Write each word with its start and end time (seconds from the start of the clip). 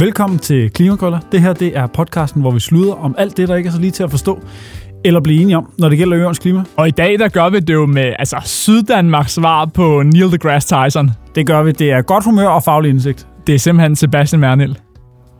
Velkommen 0.00 0.38
til 0.38 0.70
Klimakrøller. 0.70 1.18
Det 1.32 1.40
her 1.40 1.52
det 1.52 1.76
er 1.76 1.86
podcasten, 1.86 2.40
hvor 2.40 2.50
vi 2.50 2.60
sluder 2.60 2.94
om 2.94 3.14
alt 3.18 3.36
det, 3.36 3.48
der 3.48 3.56
ikke 3.56 3.68
er 3.68 3.72
så 3.72 3.80
lige 3.80 3.90
til 3.90 4.02
at 4.02 4.10
forstå 4.10 4.40
eller 5.04 5.20
blive 5.20 5.42
enige 5.42 5.56
om, 5.56 5.72
når 5.78 5.88
det 5.88 5.98
gælder 5.98 6.18
øernes 6.18 6.38
klima. 6.38 6.64
Og 6.76 6.88
i 6.88 6.90
dag, 6.90 7.18
der 7.18 7.28
gør 7.28 7.48
vi 7.48 7.60
det 7.60 7.74
jo 7.74 7.86
med 7.86 8.14
altså, 8.18 8.36
Syddanmarks 8.44 9.32
svar 9.32 9.64
på 9.64 10.02
Neil 10.02 10.32
deGrasse 10.32 10.76
Tyson. 10.76 11.10
Det 11.34 11.46
gør 11.46 11.62
vi. 11.62 11.72
Det 11.72 11.90
er 11.90 12.02
godt 12.02 12.24
humør 12.24 12.48
og 12.48 12.62
faglig 12.62 12.90
indsigt. 12.90 13.26
Det 13.46 13.54
er 13.54 13.58
simpelthen 13.58 13.96
Sebastian 13.96 14.40
Mernil. 14.40 14.78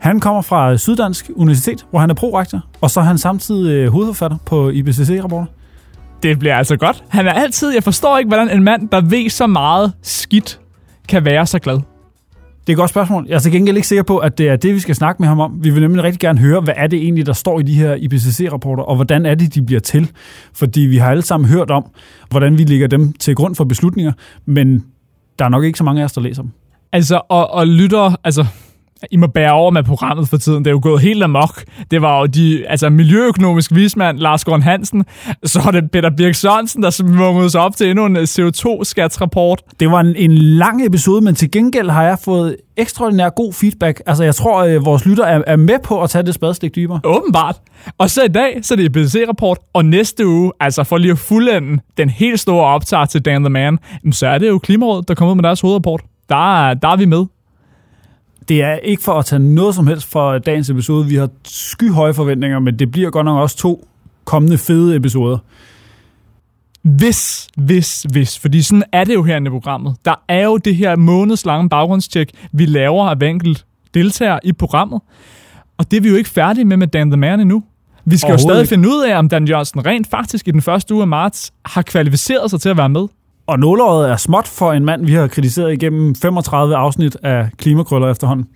Han 0.00 0.20
kommer 0.20 0.42
fra 0.42 0.76
Syddansk 0.76 1.30
Universitet, 1.36 1.86
hvor 1.90 2.00
han 2.00 2.10
er 2.10 2.14
prorektor, 2.14 2.64
og 2.80 2.90
så 2.90 3.00
er 3.00 3.04
han 3.04 3.18
samtidig 3.18 3.72
øh, 3.72 3.92
hovedforfatter 3.92 4.36
på 4.46 4.70
IPCC-rapporter. 4.70 5.46
Det 6.22 6.38
bliver 6.38 6.56
altså 6.56 6.76
godt. 6.76 7.04
Han 7.08 7.26
er 7.26 7.32
altid, 7.32 7.74
jeg 7.74 7.82
forstår 7.82 8.18
ikke, 8.18 8.28
hvordan 8.28 8.50
en 8.50 8.62
mand, 8.64 8.88
der 8.88 9.00
ved 9.00 9.30
så 9.30 9.46
meget 9.46 9.92
skidt, 10.02 10.60
kan 11.08 11.24
være 11.24 11.46
så 11.46 11.58
glad. 11.58 11.80
Det 12.70 12.74
er 12.74 12.78
et 12.78 12.82
godt 12.82 12.90
spørgsmål. 12.90 13.26
Jeg 13.28 13.34
er 13.34 13.38
til 13.38 13.52
gengæld 13.52 13.76
ikke 13.76 13.88
sikker 13.88 14.02
på, 14.02 14.18
at 14.18 14.38
det 14.38 14.48
er 14.48 14.56
det, 14.56 14.74
vi 14.74 14.78
skal 14.80 14.94
snakke 14.94 15.22
med 15.22 15.28
ham 15.28 15.40
om. 15.40 15.64
Vi 15.64 15.70
vil 15.70 15.82
nemlig 15.82 16.04
rigtig 16.04 16.20
gerne 16.20 16.38
høre, 16.38 16.60
hvad 16.60 16.74
er 16.76 16.86
det 16.86 17.02
egentlig, 17.02 17.26
der 17.26 17.32
står 17.32 17.60
i 17.60 17.62
de 17.62 17.74
her 17.74 17.94
IPCC-rapporter, 17.94 18.82
og 18.82 18.96
hvordan 18.96 19.26
er 19.26 19.34
det, 19.34 19.54
de 19.54 19.62
bliver 19.62 19.80
til. 19.80 20.10
Fordi 20.52 20.80
vi 20.80 20.96
har 20.96 21.10
alle 21.10 21.22
sammen 21.22 21.48
hørt 21.48 21.70
om, 21.70 21.84
hvordan 22.28 22.58
vi 22.58 22.64
lægger 22.64 22.86
dem 22.86 23.12
til 23.12 23.34
grund 23.34 23.54
for 23.54 23.64
beslutninger, 23.64 24.12
men 24.46 24.84
der 25.38 25.44
er 25.44 25.48
nok 25.48 25.64
ikke 25.64 25.78
så 25.78 25.84
mange 25.84 26.00
af 26.00 26.04
os, 26.04 26.12
der 26.12 26.20
læser 26.20 26.42
dem. 26.42 26.50
Altså, 26.92 27.20
og, 27.28 27.50
og 27.50 27.66
lytter, 27.66 28.16
altså, 28.24 28.46
i 29.10 29.16
må 29.16 29.26
bære 29.26 29.52
over 29.52 29.70
med 29.70 29.82
programmet 29.82 30.28
for 30.28 30.36
tiden. 30.36 30.58
Det 30.58 30.66
er 30.66 30.74
jo 30.74 30.80
gået 30.82 31.02
helt 31.02 31.22
amok. 31.22 31.64
Det 31.90 32.02
var 32.02 32.20
jo 32.20 32.26
de, 32.26 32.66
altså 32.68 32.90
miljøøkonomisk 32.90 33.74
vismand 33.74 34.18
Lars 34.18 34.44
Grøn 34.44 34.62
Hansen, 34.62 35.04
så 35.44 35.60
er 35.66 35.70
det 35.70 35.90
Peter 35.90 36.10
Birk 36.10 36.34
Sørensen, 36.34 36.82
der 36.82 36.90
smungede 36.90 37.50
sig 37.50 37.60
op 37.60 37.76
til 37.76 37.90
endnu 37.90 38.06
en 38.06 38.16
CO2-skatsrapport. 38.16 39.62
Det 39.80 39.90
var 39.90 40.00
en, 40.00 40.16
en 40.16 40.32
lang 40.38 40.86
episode, 40.86 41.20
men 41.20 41.34
til 41.34 41.50
gengæld 41.50 41.90
har 41.90 42.02
jeg 42.02 42.18
fået 42.24 42.56
ekstraordinær 42.76 43.28
god 43.28 43.52
feedback. 43.52 44.02
Altså, 44.06 44.24
jeg 44.24 44.34
tror, 44.34 44.62
at 44.62 44.70
øh, 44.70 44.84
vores 44.84 45.06
lytter 45.06 45.24
er, 45.24 45.42
er 45.46 45.56
med 45.56 45.78
på 45.84 46.02
at 46.02 46.10
tage 46.10 46.26
det 46.26 46.34
spadestik 46.34 46.76
dybere. 46.76 47.00
Åbenbart. 47.04 47.56
Og 47.98 48.10
så 48.10 48.22
i 48.24 48.28
dag, 48.28 48.58
så 48.62 48.74
er 48.74 48.76
det 48.76 48.96
IPCC-rapport, 48.96 49.58
og 49.72 49.84
næste 49.84 50.26
uge, 50.26 50.52
altså 50.60 50.84
for 50.84 50.98
lige 50.98 51.12
at 51.12 51.18
fuldende 51.18 51.82
den 51.96 52.10
helt 52.10 52.40
store 52.40 52.66
optag 52.66 53.08
til 53.08 53.24
Dan 53.24 53.42
the 53.42 53.50
Man, 53.50 53.78
så 54.12 54.26
er 54.26 54.38
det 54.38 54.48
jo 54.48 54.58
Klimarådet, 54.58 55.08
der 55.08 55.14
kommer 55.14 55.30
ud 55.30 55.36
med 55.36 55.42
deres 55.42 55.60
hovedrapport. 55.60 56.00
Der, 56.28 56.74
der 56.74 56.88
er 56.88 56.96
vi 56.96 57.04
med 57.04 57.24
det 58.48 58.62
er 58.62 58.74
ikke 58.74 59.02
for 59.02 59.12
at 59.12 59.24
tage 59.24 59.38
noget 59.38 59.74
som 59.74 59.86
helst 59.86 60.06
for 60.06 60.38
dagens 60.38 60.70
episode. 60.70 61.06
Vi 61.06 61.14
har 61.14 61.28
skyhøje 61.44 62.14
forventninger, 62.14 62.58
men 62.58 62.78
det 62.78 62.90
bliver 62.90 63.10
godt 63.10 63.24
nok 63.24 63.38
også 63.38 63.56
to 63.56 63.88
kommende 64.24 64.58
fede 64.58 64.96
episoder. 64.96 65.38
Hvis, 66.82 67.48
hvis, 67.56 68.02
hvis, 68.02 68.38
fordi 68.38 68.62
sådan 68.62 68.82
er 68.92 69.04
det 69.04 69.14
jo 69.14 69.22
herinde 69.22 69.48
i 69.48 69.50
programmet. 69.50 69.96
Der 70.04 70.14
er 70.28 70.44
jo 70.44 70.56
det 70.56 70.76
her 70.76 70.96
månedslange 70.96 71.68
baggrundstjek, 71.68 72.30
vi 72.52 72.66
laver 72.66 73.04
af 73.04 73.22
enkelt 73.22 73.66
deltagere 73.94 74.40
i 74.44 74.52
programmet. 74.52 75.00
Og 75.78 75.90
det 75.90 75.96
er 75.96 76.00
vi 76.00 76.08
jo 76.08 76.14
ikke 76.14 76.30
færdige 76.30 76.64
med 76.64 76.76
med 76.76 76.86
Dan 76.86 77.10
the 77.10 77.16
Man 77.16 77.40
endnu. 77.40 77.62
Vi 78.04 78.16
skal 78.16 78.32
jo 78.32 78.38
stadig 78.38 78.68
finde 78.68 78.88
ud 78.88 79.04
af, 79.04 79.18
om 79.18 79.28
Dan 79.28 79.48
Jørgensen 79.48 79.86
rent 79.86 80.10
faktisk 80.10 80.48
i 80.48 80.50
den 80.50 80.62
første 80.62 80.94
uge 80.94 81.02
af 81.02 81.08
marts 81.08 81.52
har 81.64 81.82
kvalificeret 81.82 82.50
sig 82.50 82.60
til 82.60 82.68
at 82.68 82.76
være 82.76 82.88
med. 82.88 83.06
Og 83.50 83.58
nålåret 83.58 84.10
er 84.10 84.16
småt 84.16 84.48
for 84.48 84.72
en 84.72 84.84
mand, 84.84 85.06
vi 85.06 85.12
har 85.12 85.26
kritiseret 85.26 85.72
igennem 85.72 86.14
35 86.14 86.76
afsnit 86.76 87.16
af 87.22 87.48
Klimakrøller 87.56 88.10
efterhånden. 88.10 88.46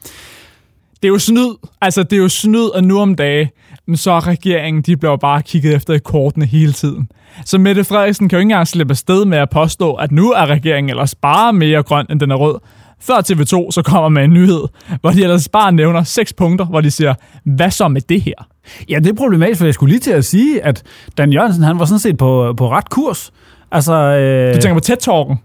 Det 1.02 1.04
er 1.04 1.08
jo 1.08 1.18
snyd. 1.18 1.54
Altså, 1.80 2.02
det 2.02 2.12
er 2.12 2.22
jo 2.22 2.28
snyd, 2.28 2.64
og 2.64 2.84
nu 2.84 2.98
om 3.00 3.14
dage, 3.14 3.50
så 3.94 4.10
er 4.10 4.26
regeringen, 4.26 4.82
de 4.82 4.96
bliver 4.96 5.16
bare 5.16 5.42
kigget 5.42 5.74
efter 5.74 5.94
i 5.94 5.98
kortene 5.98 6.46
hele 6.46 6.72
tiden. 6.72 7.08
Så 7.44 7.58
Mette 7.58 7.84
Frederiksen 7.84 8.28
kan 8.28 8.36
jo 8.36 8.40
ikke 8.40 8.46
engang 8.46 8.68
slippe 8.68 8.92
afsted 8.92 9.24
med 9.24 9.38
at 9.38 9.50
påstå, 9.50 9.94
at 9.94 10.12
nu 10.12 10.32
er 10.32 10.46
regeringen 10.46 10.90
ellers 10.90 11.14
bare 11.14 11.52
mere 11.52 11.82
grøn, 11.82 12.06
end 12.10 12.20
den 12.20 12.30
er 12.30 12.36
rød. 12.36 12.58
Før 13.00 13.14
TV2 13.14 13.70
så 13.70 13.82
kommer 13.84 14.08
med 14.08 14.24
en 14.24 14.30
nyhed, 14.30 14.62
hvor 15.00 15.10
de 15.10 15.22
ellers 15.22 15.48
bare 15.48 15.72
nævner 15.72 16.02
seks 16.02 16.32
punkter, 16.32 16.64
hvor 16.64 16.80
de 16.80 16.90
siger, 16.90 17.14
hvad 17.44 17.70
så 17.70 17.88
med 17.88 18.00
det 18.00 18.22
her? 18.22 18.48
Ja, 18.88 18.98
det 18.98 19.08
er 19.08 19.14
problematisk, 19.14 19.58
for 19.58 19.64
jeg 19.64 19.74
skulle 19.74 19.90
lige 19.90 20.00
til 20.00 20.12
at 20.12 20.24
sige, 20.24 20.64
at 20.64 20.82
Dan 21.18 21.32
Jørgensen, 21.32 21.62
han 21.62 21.78
var 21.78 21.84
sådan 21.84 21.98
set 21.98 22.18
på, 22.18 22.54
på 22.56 22.70
ret 22.70 22.90
kurs. 22.90 23.32
Altså, 23.74 23.94
øh, 23.94 24.54
du 24.54 24.60
tænker 24.60 24.74
på 24.74 24.80
TED-talken? 24.80 25.36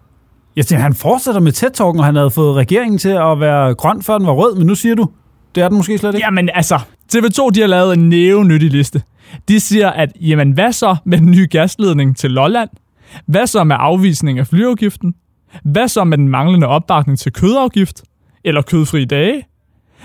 Jeg 0.56 0.66
tænker, 0.66 0.84
han 0.84 0.94
fortsætter 0.94 1.42
med 1.42 1.52
TED-talken, 1.52 2.00
og 2.00 2.06
han 2.06 2.16
havde 2.16 2.32
fået 2.32 2.56
regeringen 2.56 2.98
til 2.98 3.10
at 3.10 3.40
være 3.40 3.76
grøn, 3.76 4.02
før 4.02 4.18
den 4.18 4.28
var 4.28 4.34
rød, 4.34 4.56
men 4.56 4.68
nu 4.68 4.76
siger 4.76 4.96
du, 4.96 5.10
det 5.56 5.64
er 5.64 5.68
den 5.68 5.78
måske 5.78 5.98
slet 5.98 6.16
ikke. 6.16 6.26
Jamen 6.26 6.50
altså, 6.54 6.80
TV2 7.16 7.50
de 7.50 7.60
har 7.60 7.68
lavet 7.68 7.94
en 7.94 8.10
nævnyttig 8.10 8.72
liste. 8.72 9.02
De 9.48 9.60
siger, 9.60 9.90
at 9.90 10.10
jamen 10.22 10.52
hvad 10.52 10.72
så 10.72 10.96
med 11.06 11.18
den 11.18 11.32
nye 11.32 11.48
gasledning 11.52 12.18
til 12.18 12.32
Lolland? 12.32 12.70
Hvad 13.26 13.48
så 13.48 13.64
med 13.64 13.76
afvisning 13.80 14.40
af 14.40 14.48
flyafgiften? 14.48 15.14
Hvad 15.64 15.88
så 15.88 16.04
med 16.04 16.18
den 16.18 16.30
manglende 16.30 16.68
opbakning 16.68 17.20
til 17.20 17.34
kødafgift? 17.34 18.04
Eller 18.44 18.62
kødfri 18.62 19.06
dage? 19.06 19.44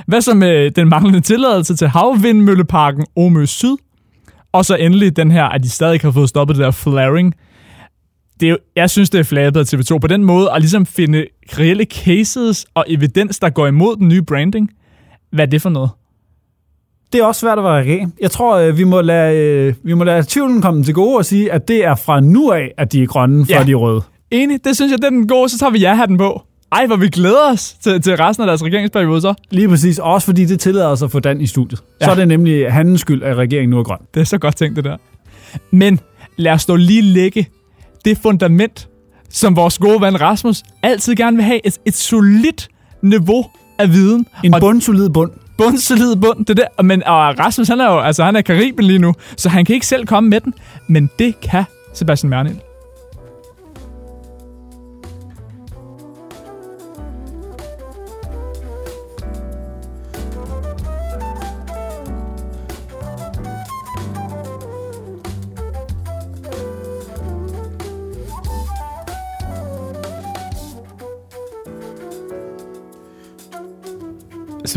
Hvad 0.07 0.21
så 0.21 0.35
med 0.35 0.71
den 0.71 0.89
manglende 0.89 1.21
tilladelse 1.21 1.77
til 1.77 1.89
havvindmølleparken 1.89 3.07
Omø 3.17 3.45
Syd? 3.47 3.77
Og 4.53 4.65
så 4.65 4.77
endelig 4.77 5.17
den 5.17 5.31
her, 5.31 5.45
at 5.45 5.63
de 5.63 5.71
stadig 5.71 6.01
har 6.01 6.11
fået 6.11 6.29
stoppet 6.29 6.57
det 6.57 6.65
der 6.65 6.71
flaring 6.71 7.35
det 8.41 8.47
er 8.47 8.51
jo, 8.51 8.59
jeg 8.77 8.91
synes, 8.91 9.11
det 9.11 9.19
er 9.19 9.23
flabet 9.23 9.61
af 9.61 9.75
TV2 9.75 9.99
på 9.99 10.07
den 10.07 10.25
måde 10.25 10.51
at 10.51 10.61
ligesom 10.61 10.87
finde 10.87 11.27
reelle 11.59 11.85
cases 11.85 12.67
og 12.75 12.85
evidens, 12.89 13.39
der 13.39 13.51
går 13.51 13.67
imod 13.67 13.97
den 13.97 14.09
nye 14.09 14.23
branding. 14.23 14.71
Hvad 15.33 15.47
er 15.47 15.51
det 15.51 15.63
for 15.63 15.71
noget? 15.71 15.91
Det 17.13 17.21
er 17.21 17.25
også 17.25 17.41
svært 17.41 17.59
at 17.59 17.65
være 17.65 17.83
regering. 17.83 18.15
Jeg 18.21 18.31
tror, 18.31 18.57
øh, 18.57 18.79
vi 18.79 18.85
må 18.85 19.01
lade, 19.01 19.37
øh, 19.37 19.75
vi 19.83 19.95
må 19.95 20.05
lade 20.05 20.25
tvivlen 20.29 20.63
komme 20.63 20.85
til 20.85 20.95
gode 20.95 21.17
og 21.17 21.25
sige, 21.25 21.53
at 21.53 21.69
det 21.69 21.85
er 21.85 21.95
fra 21.95 22.21
nu 22.21 22.51
af, 22.51 22.73
at 22.79 22.93
de 22.93 23.03
er 23.03 23.07
grønne, 23.07 23.47
før 23.47 23.59
ja. 23.59 23.65
de 23.65 23.71
er 23.71 23.77
røde. 23.77 24.03
Enig, 24.31 24.65
det 24.65 24.77
synes 24.77 24.91
jeg, 24.91 24.99
det 24.99 25.05
er 25.05 25.11
den 25.11 25.29
gode. 25.29 25.49
Så 25.49 25.59
tager 25.59 25.71
vi 25.71 25.79
ja-hatten 25.79 26.19
på. 26.19 26.43
Ej, 26.73 26.87
hvor 26.87 26.97
vi 26.97 27.09
glæder 27.09 27.53
os 27.53 27.73
til, 27.73 28.03
til 28.03 28.17
resten 28.17 28.43
af 28.43 28.47
deres 28.47 28.63
regeringsperiode 28.65 29.21
så. 29.21 29.35
Lige 29.51 29.69
præcis. 29.69 29.99
Også 29.99 30.27
fordi 30.27 30.45
det 30.45 30.61
tillader 30.61 30.89
os 30.89 31.03
at 31.03 31.11
få 31.11 31.21
Dan 31.21 31.41
i 31.41 31.47
studiet. 31.47 31.83
Ja. 32.01 32.05
Så 32.05 32.11
er 32.11 32.15
det 32.15 32.29
nemlig 32.29 32.73
hans 32.73 33.01
skyld, 33.01 33.23
at 33.23 33.37
regeringen 33.37 33.71
nu 33.71 33.79
er 33.79 33.83
grøn. 33.83 33.99
Det 34.15 34.21
er 34.21 34.25
så 34.25 34.39
godt 34.39 34.57
tænkt, 34.57 34.77
det 34.77 34.85
der. 34.85 34.97
Men 35.71 36.01
lad 36.37 36.53
os 36.53 36.67
dog 36.67 36.77
lige 36.77 37.03
lægge 37.03 37.47
det 38.05 38.19
fundament, 38.19 38.89
som 39.31 39.57
vores 39.57 39.79
gode 39.79 40.01
ven 40.01 40.21
Rasmus 40.21 40.63
altid 40.83 41.15
gerne 41.15 41.37
vil 41.37 41.45
have. 41.45 41.67
Et, 41.67 41.79
et 41.85 41.95
solidt 41.95 42.69
niveau 43.03 43.47
af 43.79 43.91
viden. 43.93 44.27
En 44.45 44.55
bundsolid 44.61 45.11
bund. 45.11 45.31
Bundsolid 45.59 46.17
bund, 46.17 46.47
det 46.47 46.57
der. 46.57 46.83
Men 46.83 47.05
og 47.05 47.39
Rasmus, 47.39 47.69
han 47.69 47.81
er 47.81 47.93
jo 47.93 48.01
altså, 48.01 48.25
han 48.25 48.37
er 48.37 48.41
Kariben 48.41 48.85
lige 48.85 48.99
nu, 48.99 49.15
så 49.37 49.49
han 49.49 49.65
kan 49.65 49.75
ikke 49.75 49.87
selv 49.87 50.07
komme 50.07 50.31
med 50.31 50.41
den. 50.41 50.55
Men 50.87 51.11
det 51.19 51.41
kan 51.41 51.65
Sebastian 51.95 52.31
Mernil. 52.31 52.61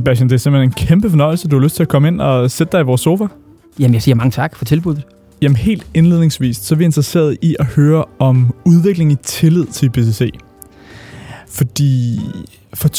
Sebastian, 0.08 0.30
det 0.30 0.36
er 0.36 0.40
simpelthen 0.40 0.70
en 0.70 0.88
kæmpe 0.88 1.10
fornøjelse, 1.10 1.48
du 1.48 1.56
har 1.56 1.64
lyst 1.64 1.76
til 1.76 1.84
at 1.84 1.90
komme 1.90 2.08
ind 2.08 2.22
og 2.22 2.52
sætte 2.52 2.72
dig 2.72 2.82
i 2.82 2.84
vores 2.84 3.02
sofa. 3.02 3.26
Jamen, 3.80 3.94
jeg 3.94 4.02
siger 4.02 4.16
mange 4.16 4.32
tak 4.32 4.56
for 4.56 4.66
tilbuddet. 4.66 5.04
Jamen, 5.42 5.56
helt 5.56 5.88
indledningsvis, 5.94 6.58
så 6.58 6.76
er 6.76 6.78
vi 6.78 6.86
interesseret 6.86 7.38
i 7.42 7.56
at 7.60 7.66
høre 7.66 8.06
om 8.20 8.54
udvikling 8.66 9.12
i 9.12 9.16
tillid 9.16 9.66
til 9.66 9.86
IPCC. 9.86 10.30
Fordi 11.50 12.20
for 12.74 12.90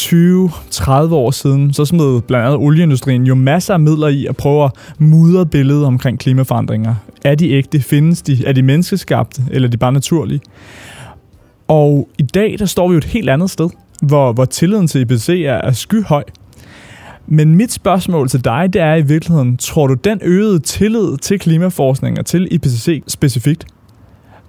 20-30 1.09 1.13
år 1.13 1.31
siden, 1.31 1.73
så 1.73 1.85
smed 1.85 2.21
blandt 2.21 2.45
andet 2.45 2.59
olieindustrien 2.59 3.23
jo 3.23 3.35
masser 3.35 3.73
af 3.73 3.79
midler 3.79 4.07
i 4.07 4.25
at 4.25 4.37
prøve 4.37 4.63
at 4.63 4.71
mudre 4.99 5.45
billedet 5.45 5.85
omkring 5.85 6.19
klimaforandringer. 6.19 6.95
Er 7.23 7.35
de 7.35 7.51
ægte? 7.51 7.79
Findes 7.79 8.21
de? 8.21 8.45
Er 8.45 8.51
de 8.51 8.61
menneskeskabte? 8.61 9.41
Eller 9.51 9.67
er 9.67 9.71
de 9.71 9.77
bare 9.77 9.91
naturlige? 9.91 10.41
Og 11.67 12.09
i 12.17 12.23
dag, 12.23 12.55
der 12.59 12.65
står 12.65 12.87
vi 12.87 12.91
jo 12.93 12.97
et 12.97 13.05
helt 13.05 13.29
andet 13.29 13.49
sted, 13.49 13.69
hvor, 14.01 14.33
hvor 14.33 14.45
tilliden 14.45 14.87
til 14.87 15.01
IPCC 15.01 15.29
er, 15.29 15.53
er 15.53 15.71
skyhøj. 15.71 16.23
Men 17.31 17.55
mit 17.55 17.71
spørgsmål 17.71 18.29
til 18.29 18.43
dig, 18.43 18.69
det 18.73 18.81
er 18.81 18.95
i 18.95 19.01
virkeligheden, 19.01 19.57
tror 19.57 19.87
du 19.87 19.93
den 19.93 20.19
øgede 20.23 20.59
tillid 20.59 21.17
til 21.17 21.39
klimaforskning 21.39 22.19
og 22.19 22.25
til 22.25 22.47
IPCC 22.51 23.03
specifikt, 23.07 23.65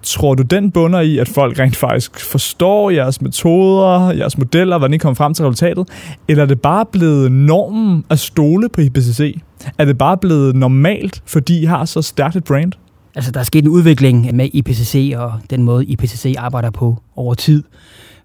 tror 0.03 0.35
du 0.35 0.43
den 0.43 0.71
bunder 0.71 0.99
i, 0.99 1.17
at 1.17 1.29
folk 1.29 1.59
rent 1.59 1.75
faktisk 1.75 2.19
forstår 2.19 2.89
jeres 2.89 3.21
metoder, 3.21 4.11
jeres 4.11 4.37
modeller, 4.37 4.77
hvordan 4.77 4.93
I 4.93 4.97
kommer 4.97 5.15
frem 5.15 5.33
til 5.33 5.45
resultatet, 5.45 5.87
eller 6.27 6.43
er 6.43 6.47
det 6.47 6.61
bare 6.61 6.85
blevet 6.85 7.31
normen 7.31 8.05
at 8.09 8.19
stole 8.19 8.69
på 8.69 8.81
IPCC? 8.81 9.41
Er 9.77 9.85
det 9.85 9.97
bare 9.97 10.17
blevet 10.17 10.55
normalt, 10.55 11.23
fordi 11.25 11.61
I 11.61 11.65
har 11.65 11.85
så 11.85 12.01
stærkt 12.01 12.35
et 12.35 12.43
brand? 12.43 12.71
Altså, 13.15 13.31
der 13.31 13.39
er 13.39 13.43
sket 13.43 13.63
en 13.63 13.69
udvikling 13.69 14.35
med 14.35 14.49
IPCC 14.53 15.13
og 15.17 15.33
den 15.49 15.63
måde, 15.63 15.85
IPCC 15.85 16.35
arbejder 16.37 16.69
på 16.69 17.01
over 17.15 17.33
tid. 17.33 17.63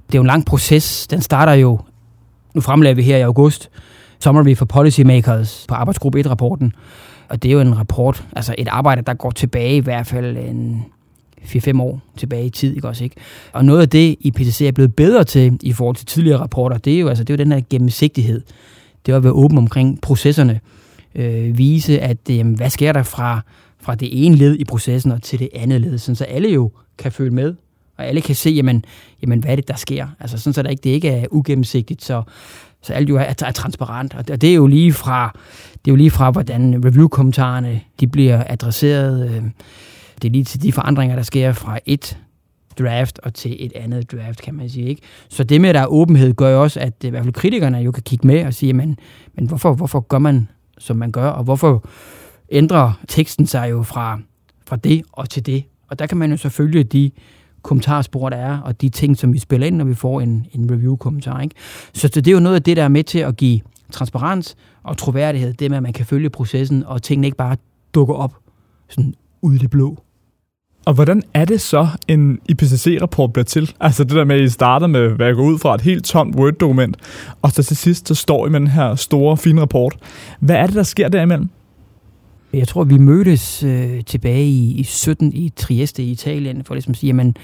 Det 0.07 0.15
er 0.15 0.19
jo 0.19 0.23
en 0.23 0.27
lang 0.27 0.47
proces. 0.47 1.07
Den 1.07 1.23
starter 1.23 1.53
jo, 1.53 1.81
nu 2.55 2.61
fremlægger 2.61 2.95
vi 2.95 3.03
her 3.03 3.17
i 3.17 3.23
august, 3.23 3.71
Summary 4.21 4.55
for 4.55 4.65
Policymakers 4.65 5.65
på 5.69 5.75
arbejdsgruppe 5.75 6.21
1-rapporten. 6.21 6.73
Og 7.29 7.43
det 7.43 7.49
er 7.49 7.53
jo 7.53 7.61
en 7.61 7.79
rapport, 7.79 8.25
altså 8.37 8.55
et 8.59 8.69
arbejde, 8.69 9.03
der 9.03 9.15
går 9.15 9.31
tilbage 9.31 9.77
i 9.77 9.81
hvert 9.81 10.07
fald 10.07 10.37
en 10.37 10.85
4-5 11.45 11.81
år 11.81 12.01
tilbage 12.17 12.47
i 12.47 12.51
tid, 12.51 12.77
ikke 12.77 12.89
også, 12.89 13.05
ikke? 13.05 13.17
Og 13.53 13.65
noget 13.65 13.81
af 13.81 13.89
det, 13.89 14.17
IPCC 14.21 14.61
er 14.61 14.73
blevet 14.73 14.97
bedre 14.97 15.25
til 15.25 15.59
i 15.63 15.73
forhold 15.73 15.97
til 15.97 16.07
tidligere 16.07 16.39
rapporter, 16.39 16.79
det 16.79 16.95
er 16.95 16.99
jo, 16.99 17.09
altså, 17.09 17.25
det 17.25 17.33
er 17.33 17.35
jo 17.39 17.45
den 17.45 17.53
her 17.53 17.61
gennemsigtighed. 17.71 18.41
det 19.07 19.13
er 19.13 19.17
at 19.17 19.25
være 19.25 19.33
åben 19.33 19.59
omkring 19.59 20.01
processerne. 20.01 20.61
Øh, 21.15 21.59
vise, 21.59 22.01
at 22.01 22.31
øh, 22.31 22.55
hvad 22.57 22.71
sker 22.71 22.93
der 22.93 23.03
fra, 23.03 23.41
fra 23.81 23.95
det 23.95 24.27
ene 24.27 24.37
led 24.37 24.57
i 24.59 24.65
processen 24.65 25.13
og 25.13 25.23
til 25.23 25.39
det 25.39 25.49
andet 25.55 25.81
led, 25.81 25.99
sådan 25.99 26.17
så 26.17 26.25
alle 26.25 26.49
jo 26.49 26.71
kan 26.99 27.13
følge 27.13 27.31
med, 27.31 27.55
og 27.97 28.07
alle 28.07 28.21
kan 28.21 28.35
se, 28.35 28.51
jamen, 28.51 28.85
jamen 29.23 29.41
hvad 29.41 29.51
er 29.51 29.57
det, 29.57 29.69
der 29.69 29.75
sker. 29.75 30.07
Altså 30.21 30.39
sådan 30.39 30.53
så 30.53 30.63
der 30.63 30.69
ikke, 30.71 30.81
det 30.81 30.91
ikke 30.91 31.09
er 31.09 31.27
ugennemsigtigt, 31.31 32.05
så, 32.05 32.23
så 32.87 32.93
alt 32.93 33.09
jo 33.09 33.17
er, 33.17 33.35
er 33.45 33.53
transparent. 33.53 34.15
Og 34.15 34.29
det 34.29 34.45
er 34.45 34.55
jo 34.55 34.67
lige 34.67 34.93
fra, 34.93 35.39
det 35.73 35.91
er 35.91 35.93
jo 35.93 35.97
lige 35.97 36.11
fra 36.11 36.31
hvordan 36.31 36.85
review-kommentarerne 36.85 37.81
de 38.01 38.07
bliver 38.07 38.45
adresseret. 38.47 39.31
Øh, 39.31 39.43
det 40.23 40.29
er 40.29 40.33
lige 40.33 40.45
til 40.45 40.63
de 40.63 40.73
forandringer, 40.73 41.17
der 41.17 41.23
sker 41.23 41.53
fra 41.53 41.79
et 41.87 42.19
draft 42.79 43.19
og 43.23 43.35
til 43.35 43.57
et 43.59 43.73
andet 43.75 44.13
draft, 44.13 44.43
kan 44.43 44.55
man 44.55 44.69
sige. 44.69 44.89
Ikke? 44.89 45.03
Så 45.29 45.45
det 45.45 45.61
med, 45.61 45.69
at 45.69 45.75
der 45.75 45.81
er 45.81 45.87
åbenhed, 45.87 46.35
gør 46.35 46.51
jo 46.51 46.63
også, 46.63 46.81
at 46.81 46.93
øh, 47.05 47.09
i 47.09 47.11
hvert 47.11 47.25
fald 47.25 47.35
kritikerne 47.35 47.79
jo 47.79 47.93
kan 47.93 48.03
kigge 48.03 48.27
med 48.27 48.45
og 48.47 48.55
sige, 48.55 48.73
men, 48.73 48.99
men 49.35 49.47
hvorfor, 49.47 49.75
hvorfor 49.75 50.01
gør 50.01 50.19
man, 50.19 50.49
som 50.79 50.97
man 50.97 51.13
gør, 51.13 51.29
og 51.29 51.45
hvorfor 51.45 51.89
ændrer 52.51 52.93
teksten 53.09 53.47
sig 53.47 53.71
jo 53.71 53.83
fra, 53.83 54.19
fra 54.67 54.77
det 54.77 55.03
og 55.13 55.31
til 55.31 55.47
det. 55.47 55.65
Og 55.89 55.99
der 55.99 56.07
kan 56.07 56.19
man 56.19 56.31
jo 56.31 56.37
selvfølgelig 56.37 56.93
de 56.93 57.11
kommentarspor, 57.67 58.29
der 58.29 58.37
er, 58.37 58.59
og 58.59 58.81
de 58.81 58.89
ting, 58.89 59.17
som 59.17 59.33
vi 59.33 59.39
spiller 59.39 59.67
ind, 59.67 59.77
når 59.77 59.85
vi 59.85 59.95
får 59.95 60.21
en, 60.21 60.47
en 60.53 60.71
review-kommentar. 60.71 61.41
Ikke? 61.41 61.55
Så 61.95 62.09
det 62.09 62.27
er 62.27 62.33
jo 62.33 62.41
noget 62.41 62.57
af 62.57 62.63
det, 62.63 62.77
der 62.77 62.85
er 62.85 62.89
med 62.89 63.05
til 63.05 63.19
at 63.19 63.37
give 63.37 63.61
transparens 63.93 64.57
og 64.83 64.97
troværdighed, 64.97 65.53
det 65.53 65.71
med, 65.71 65.77
at 65.77 65.83
man 65.83 65.93
kan 65.93 66.07
følge 66.07 66.31
processen, 66.31 66.85
og 66.87 67.03
tingene 67.03 67.27
ikke 67.27 67.37
bare 67.37 67.57
dukker 67.95 68.15
op 68.15 68.35
sådan 68.89 69.15
ud 69.43 69.55
i 69.55 69.59
det 69.59 69.71
blå. 69.71 69.99
Og 70.87 70.95
hvordan 70.95 71.23
er 71.35 71.45
det 71.45 71.61
så, 71.61 71.89
en 72.09 72.39
IPCC-rapport 72.49 73.33
bliver 73.33 73.45
til? 73.45 73.73
Altså 73.81 74.05
det 74.05 74.13
der 74.13 74.25
med, 74.25 74.37
at 74.37 74.43
I 74.43 74.49
starter 74.49 74.87
med, 74.87 75.09
hvad 75.09 75.27
jeg 75.27 75.35
går 75.35 75.45
ud 75.45 75.59
fra, 75.59 75.75
et 75.75 75.81
helt 75.81 76.05
tomt 76.05 76.37
Word-dokument, 76.37 76.97
og 77.43 77.51
så 77.51 77.63
til 77.63 77.77
sidst, 77.77 78.09
så 78.09 78.15
står 78.15 78.47
I 78.47 78.51
med 78.51 78.61
den 78.61 78.69
her 78.69 78.95
store, 78.95 79.37
fine 79.37 79.61
rapport. 79.61 79.97
Hvad 80.41 80.57
er 80.57 80.67
det, 80.67 80.75
der 80.75 80.83
sker 80.83 81.09
derimellem? 81.09 81.49
Jeg 82.57 82.69
tror, 82.69 82.85
vi 82.85 82.99
mødtes 82.99 83.63
øh, 83.63 84.05
tilbage 84.05 84.47
i, 84.47 84.75
i 84.75 84.83
17 84.83 85.33
i 85.33 85.53
Trieste 85.57 86.03
i 86.03 86.11
Italien, 86.11 86.65
for 86.65 86.75
ligesom 86.75 86.91
at 86.91 86.97
sige, 86.97 87.09
jamen, 87.09 87.37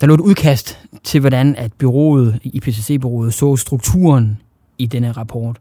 der 0.00 0.06
lå 0.06 0.14
et 0.14 0.20
udkast 0.20 0.78
til, 1.04 1.20
hvordan 1.20 1.56
at 1.56 1.72
byrådet, 1.72 2.38
IPCC-byrådet 2.44 3.34
så 3.34 3.56
strukturen 3.56 4.38
i 4.78 4.86
denne 4.86 5.12
rapport. 5.12 5.56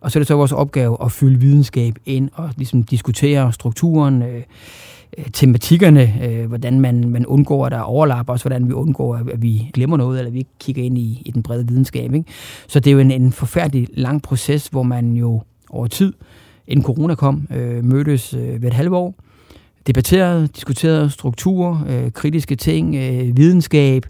Og 0.00 0.12
så 0.12 0.18
er 0.18 0.20
det 0.20 0.28
så 0.28 0.34
vores 0.34 0.52
opgave 0.52 0.96
at 1.04 1.12
fylde 1.12 1.40
videnskab 1.40 1.94
ind 2.06 2.30
og 2.34 2.50
ligesom 2.56 2.82
diskutere 2.82 3.52
strukturen, 3.52 4.22
øh, 4.22 4.42
øh 5.18 5.24
tematikkerne, 5.32 6.14
øh, 6.22 6.46
hvordan 6.46 6.80
man, 6.80 7.08
man 7.08 7.26
undgår, 7.26 7.66
at 7.66 7.72
der 7.72 7.80
overlap 7.80 8.28
også 8.28 8.44
hvordan 8.44 8.68
vi 8.68 8.72
undgår, 8.72 9.16
at 9.16 9.42
vi 9.42 9.70
glemmer 9.74 9.96
noget, 9.96 10.18
eller 10.18 10.30
vi 10.30 10.38
ikke 10.38 10.50
kigger 10.60 10.82
ind 10.82 10.98
i, 10.98 11.22
i 11.24 11.30
den 11.30 11.42
brede 11.42 11.68
videnskab. 11.68 12.14
Ikke? 12.14 12.30
Så 12.68 12.80
det 12.80 12.90
er 12.90 12.94
jo 12.94 12.98
en, 12.98 13.10
en 13.10 13.32
forfærdelig 13.32 13.88
lang 13.94 14.22
proces, 14.22 14.66
hvor 14.66 14.82
man 14.82 15.12
jo 15.12 15.42
over 15.70 15.86
tid, 15.86 16.12
inden 16.68 16.84
corona 16.84 17.14
kom, 17.14 17.46
øh, 17.54 17.84
mødtes 17.84 18.34
øh, 18.34 18.62
ved 18.62 18.68
et 18.68 18.74
halvt 18.74 18.92
år, 18.92 19.14
debatterede, 19.86 20.46
diskuterede 20.46 21.10
strukturer, 21.10 21.84
øh, 21.88 22.12
kritiske 22.12 22.56
ting, 22.56 22.94
øh, 22.94 23.36
videnskab, 23.36 24.06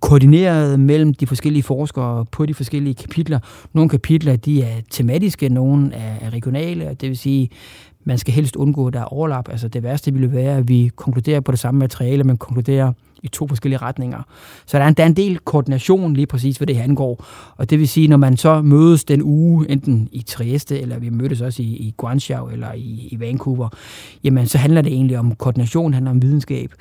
koordineret 0.00 0.80
mellem 0.80 1.14
de 1.14 1.26
forskellige 1.26 1.62
forskere 1.62 2.24
på 2.24 2.46
de 2.46 2.54
forskellige 2.54 2.94
kapitler. 2.94 3.38
Nogle 3.72 3.88
kapitler 3.90 4.36
de 4.36 4.62
er 4.62 4.80
tematiske, 4.90 5.48
nogle 5.48 5.94
er 5.94 6.30
regionale, 6.30 6.96
det 7.00 7.08
vil 7.08 7.18
sige, 7.18 7.50
man 8.04 8.18
skal 8.18 8.34
helst 8.34 8.56
undgå, 8.56 8.86
at 8.86 8.92
der 8.92 9.00
er 9.00 9.04
overlap. 9.04 9.48
Altså 9.48 9.68
det 9.68 9.82
værste 9.82 10.12
ville 10.12 10.32
være, 10.32 10.56
at 10.56 10.68
vi 10.68 10.90
konkluderer 10.96 11.40
på 11.40 11.52
det 11.52 11.58
samme 11.58 11.78
materiale, 11.78 12.24
men 12.24 12.36
konkluderer 12.36 12.92
i 13.22 13.28
to 13.28 13.48
forskellige 13.48 13.78
retninger. 13.78 14.22
Så 14.66 14.78
der 14.78 14.84
er, 14.84 14.88
en, 14.88 14.94
der 14.94 15.02
er 15.02 15.06
en 15.06 15.16
del 15.16 15.38
koordination 15.38 16.14
lige 16.14 16.26
præcis, 16.26 16.56
hvad 16.56 16.66
det 16.66 16.76
her 16.76 16.82
angår. 16.82 17.24
Og 17.56 17.70
det 17.70 17.78
vil 17.78 17.88
sige, 17.88 18.08
når 18.08 18.16
man 18.16 18.36
så 18.36 18.62
mødes 18.62 19.04
den 19.04 19.22
uge, 19.22 19.70
enten 19.70 20.08
i 20.12 20.22
Trieste, 20.22 20.80
eller 20.80 20.98
vi 20.98 21.10
mødtes 21.10 21.40
også 21.40 21.62
i, 21.62 21.66
i 21.66 21.94
Guangzhou, 21.96 22.48
eller 22.48 22.72
i, 22.72 23.08
i 23.10 23.20
Vancouver, 23.20 23.68
jamen 24.24 24.46
så 24.46 24.58
handler 24.58 24.82
det 24.82 24.92
egentlig 24.92 25.18
om 25.18 25.34
koordination, 25.34 25.94
handler 25.94 26.10
om 26.10 26.22
videnskab. 26.22 26.74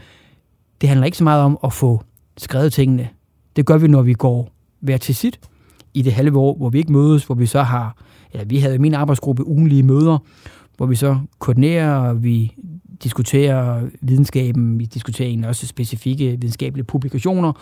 Det 0.82 0.90
handler 0.90 1.06
ikke 1.06 1.18
så 1.18 1.24
meget 1.24 1.44
om 1.44 1.58
at 1.64 1.74
få 1.74 2.02
skrevet 2.38 2.74
tingene. 2.74 3.08
Det 3.56 3.66
gør 3.66 3.78
vi, 3.78 3.88
når 3.88 4.02
vi 4.02 4.14
går 4.14 4.50
hver 4.80 4.98
til 4.98 5.16
sit 5.16 5.40
i 5.94 6.02
det 6.02 6.14
halve 6.14 6.40
år, 6.40 6.58
hvor 6.58 6.70
vi 6.70 6.78
ikke 6.78 6.92
mødes, 6.92 7.26
hvor 7.26 7.36
vi 7.36 7.46
så 7.46 7.62
har, 7.62 7.98
eller 8.34 8.46
vi 8.46 8.58
havde 8.58 8.76
i 8.76 8.78
min 8.78 8.94
arbejdsgruppe 8.94 9.48
ugenlige 9.48 9.84
møder, 9.84 10.18
hvor 10.82 10.88
vi 10.88 10.96
så 10.96 11.18
koordinerer, 11.40 11.96
og 11.96 12.24
vi 12.24 12.56
diskuterer 13.04 13.82
videnskaben, 14.02 14.80
vi 14.80 14.86
diskuterer 14.86 15.28
egentlig 15.28 15.50
også 15.50 15.68
specifikke 15.68 16.26
videnskabelige 16.26 16.86
publikationer, 16.86 17.54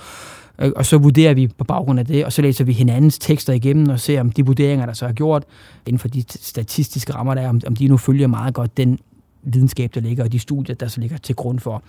øh, 0.60 0.71
og 0.75 0.86
så 0.86 0.98
vurderer 0.98 1.33
vi 1.33 1.48
på 1.48 1.63
baggrund 1.63 2.00
af 2.00 2.06
det, 2.06 2.25
og 2.25 2.33
så 2.33 2.42
læser 2.42 2.63
vi 2.63 2.74
hinandens 2.74 3.19
tekster 3.19 3.54
igennem 3.54 3.89
og 3.89 4.00
ser, 4.00 4.21
om 4.21 4.31
de 4.31 4.45
vurderinger, 4.45 4.86
der 4.86 4.94
så 4.94 5.06
er 5.06 5.12
gjort 5.12 5.44
inden 5.86 6.00
for 6.00 6.07
de 6.07 6.24
statistiske 6.30 7.16
rammer, 7.16 7.36
der 7.36 7.42
er, 7.42 7.50
om 7.68 7.75
de 7.75 7.88
nu 7.88 7.98
følger 7.98 8.27
meget 8.27 8.54
godt 8.54 8.77
den 8.77 9.00
videnskab, 9.44 9.92
der 9.95 10.01
ligger, 10.01 10.24
og 10.24 10.31
de 10.31 10.39
studier, 10.39 10.75
der 10.75 10.88
så 10.88 11.01
ligger 11.01 11.18
til 11.18 11.36
grund 11.36 11.60
for. 11.60 11.83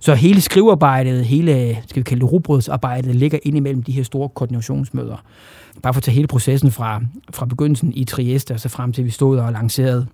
Så 0.00 0.14
hele 0.14 0.40
skrivearbejdet, 0.40 1.24
hele, 1.24 1.78
skal 1.86 2.00
vi 2.00 2.04
kalde 2.04 2.20
det 2.20 2.32
rugbrødsarbejdet, 2.32 3.14
ligger 3.14 3.38
ind 3.42 3.56
imellem 3.56 3.82
de 3.82 3.92
her 3.92 4.02
store 4.02 4.28
koordinationsmøder. 4.28 5.24
Bare 5.82 5.94
for 5.94 5.98
at 5.98 6.02
tage 6.02 6.14
hele 6.14 6.26
processen 6.26 6.70
fra, 6.70 7.00
fra 7.32 7.46
begyndelsen 7.46 7.92
i 7.94 8.04
Trieste, 8.04 8.54
og 8.54 8.60
så 8.60 8.68
frem 8.68 8.92
til 8.92 9.04
vi 9.04 9.10
stod 9.10 9.38
og 9.38 9.52
lancerede 9.52 10.06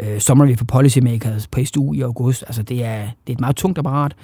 øh, 0.00 0.18
Summary 0.18 0.56
for 0.56 0.64
Policymakers 0.64 1.46
på 1.46 1.60
SDU 1.64 1.94
i 1.94 2.00
august. 2.00 2.44
Altså 2.46 2.62
det 2.62 2.84
er, 2.84 3.00
det 3.00 3.32
er 3.32 3.32
et 3.32 3.40
meget 3.40 3.56
tungt 3.56 3.78
apparat. 3.78 4.14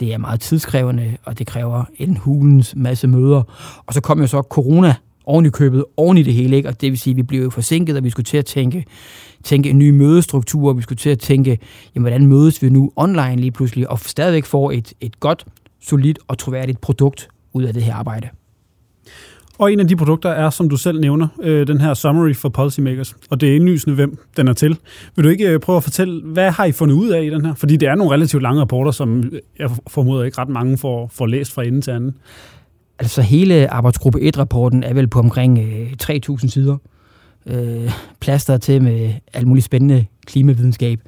Det 0.00 0.14
er 0.14 0.18
meget 0.18 0.40
tidskrævende, 0.40 1.16
og 1.24 1.38
det 1.38 1.46
kræver 1.46 1.84
en 1.96 2.16
hulens 2.16 2.74
masse 2.76 3.06
møder. 3.06 3.42
Og 3.86 3.94
så 3.94 4.00
kom 4.00 4.20
jo 4.20 4.26
så 4.26 4.42
corona 4.42 4.94
oven 5.26 5.46
i 5.46 5.50
købet, 5.50 5.84
oven 5.96 6.18
i 6.18 6.22
det 6.22 6.34
hele, 6.34 6.56
ikke? 6.56 6.68
og 6.68 6.80
det 6.80 6.90
vil 6.90 6.98
sige, 6.98 7.12
at 7.12 7.16
vi 7.16 7.22
blev 7.22 7.42
jo 7.42 7.50
forsinket, 7.50 7.96
og 7.96 8.04
vi 8.04 8.10
skulle 8.10 8.24
til 8.24 8.36
at 8.36 8.46
tænke, 8.46 8.84
tænke 9.42 9.70
en 9.70 9.78
ny 9.78 9.90
mødestruktur, 9.90 10.72
vi 10.72 10.82
skulle 10.82 10.98
til 10.98 11.10
at 11.10 11.18
tænke, 11.18 11.58
jamen, 11.94 12.02
hvordan 12.02 12.26
mødes 12.26 12.62
vi 12.62 12.68
nu 12.68 12.92
online 12.96 13.36
lige 13.36 13.50
pludselig, 13.50 13.90
og 13.90 13.98
stadigvæk 13.98 14.44
få 14.44 14.70
et, 14.70 14.92
et 15.00 15.20
godt, 15.20 15.46
solidt 15.80 16.18
og 16.28 16.38
troværdigt 16.38 16.80
produkt 16.80 17.28
ud 17.52 17.62
af 17.62 17.74
det 17.74 17.82
her 17.82 17.94
arbejde. 17.94 18.28
Og 19.58 19.72
en 19.72 19.80
af 19.80 19.88
de 19.88 19.96
produkter 19.96 20.30
er, 20.30 20.50
som 20.50 20.68
du 20.68 20.76
selv 20.76 21.00
nævner, 21.00 21.28
øh, 21.42 21.66
den 21.66 21.80
her 21.80 21.94
Summary 21.94 22.34
for 22.34 22.48
Policymakers. 22.48 23.16
Og 23.30 23.40
det 23.40 23.50
er 23.50 23.56
indlysende, 23.56 23.94
hvem 23.94 24.18
den 24.36 24.48
er 24.48 24.52
til. 24.52 24.78
Vil 25.16 25.24
du 25.24 25.28
ikke 25.28 25.48
øh, 25.48 25.60
prøve 25.60 25.76
at 25.76 25.82
fortælle, 25.82 26.22
hvad 26.22 26.50
har 26.50 26.64
I 26.64 26.72
fundet 26.72 26.94
ud 26.94 27.08
af 27.08 27.22
i 27.22 27.30
den 27.30 27.44
her? 27.44 27.54
Fordi 27.54 27.76
det 27.76 27.88
er 27.88 27.94
nogle 27.94 28.12
relativt 28.12 28.42
lange 28.42 28.60
rapporter, 28.60 28.90
som 28.90 29.32
jeg 29.58 29.70
formoder 29.86 30.24
ikke 30.24 30.38
ret 30.38 30.48
mange 30.48 30.78
får, 30.78 31.10
får 31.12 31.26
læst 31.26 31.52
fra 31.52 31.64
ende 31.64 31.80
til 31.80 31.90
anden. 31.90 32.14
Altså 32.98 33.22
hele 33.22 33.70
arbejdsgruppe 33.70 34.18
1-rapporten 34.18 34.82
er 34.82 34.94
vel 34.94 35.08
på 35.08 35.18
omkring 35.18 35.58
øh, 35.58 35.92
3.000 36.02 36.48
sider. 36.48 36.76
Øh, 37.46 37.90
plaster 38.20 38.56
til 38.56 38.82
med 38.82 39.12
alt 39.32 39.46
muligt 39.46 39.64
spændende 39.64 40.06
klimavidenskab. 40.26 41.00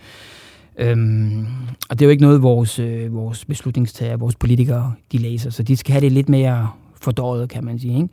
Øhm, 0.79 1.47
og 1.89 1.99
det 1.99 2.03
er 2.03 2.07
jo 2.07 2.11
ikke 2.11 2.23
noget, 2.23 2.43
vores, 2.43 2.79
øh, 2.79 3.15
vores 3.15 3.45
beslutningstager, 3.45 4.17
vores 4.17 4.37
politikere, 4.37 4.93
de 5.13 5.19
læser. 5.19 5.51
Så 5.51 5.63
de 5.63 5.77
skal 5.77 5.93
have 5.93 6.01
det 6.01 6.13
lidt 6.13 6.29
mere 6.29 6.69
fordøjet, 7.07 7.49
kan 7.49 7.65
man 7.65 7.79
sige. 7.79 7.97
Ikke? 7.97 8.09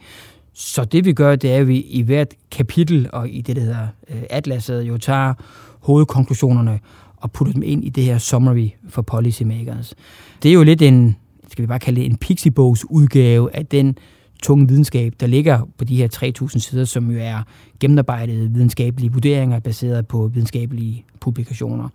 Så 0.54 0.86
det 0.86 1.06
vi 1.06 1.14
gør, 1.14 1.36
det 1.36 1.52
er, 1.52 1.58
at 1.58 1.68
vi 1.68 1.82
i 1.82 2.02
hvert 2.02 2.34
kapitel 2.52 3.10
og 3.14 3.30
i 3.30 3.42
det, 3.42 3.56
der 3.56 3.62
hedder 3.62 3.88
øh, 4.10 4.24
atlaset, 4.30 4.82
jo 4.82 4.98
tager 4.98 5.34
hovedkonklusionerne 5.80 6.80
og 7.18 7.32
putter 7.32 7.54
dem 7.54 7.64
ind 7.64 7.84
i 7.86 7.90
det 7.90 8.04
her 8.04 8.18
summary 8.18 8.70
for 8.90 9.02
policymakers. 9.02 9.96
Det 10.44 10.50
er 10.50 10.54
jo 10.54 10.64
lidt 10.64 10.82
en, 10.82 11.16
skal 11.52 11.62
vi 11.62 11.68
bare 11.68 11.80
kalde 11.80 12.02
det 12.02 12.06
en 12.06 12.18
pixiebogs 12.18 12.86
udgave 12.90 13.56
af 13.56 13.66
den 13.66 13.98
tunge 14.44 14.68
videnskab, 14.68 15.14
der 15.20 15.28
ligger 15.28 15.70
på 15.78 15.86
de 15.86 15.96
her 15.96 16.34
3.000 16.42 16.60
sider, 16.60 16.86
som 16.86 17.12
jo 17.12 17.20
er 17.22 17.44
gennemarbejdede 17.80 18.50
videnskabelige 18.52 19.12
vurderinger 19.12 19.60
baseret 19.60 20.08
på 20.08 20.28
videnskabelige 20.28 21.06
publikationer. 21.20 21.90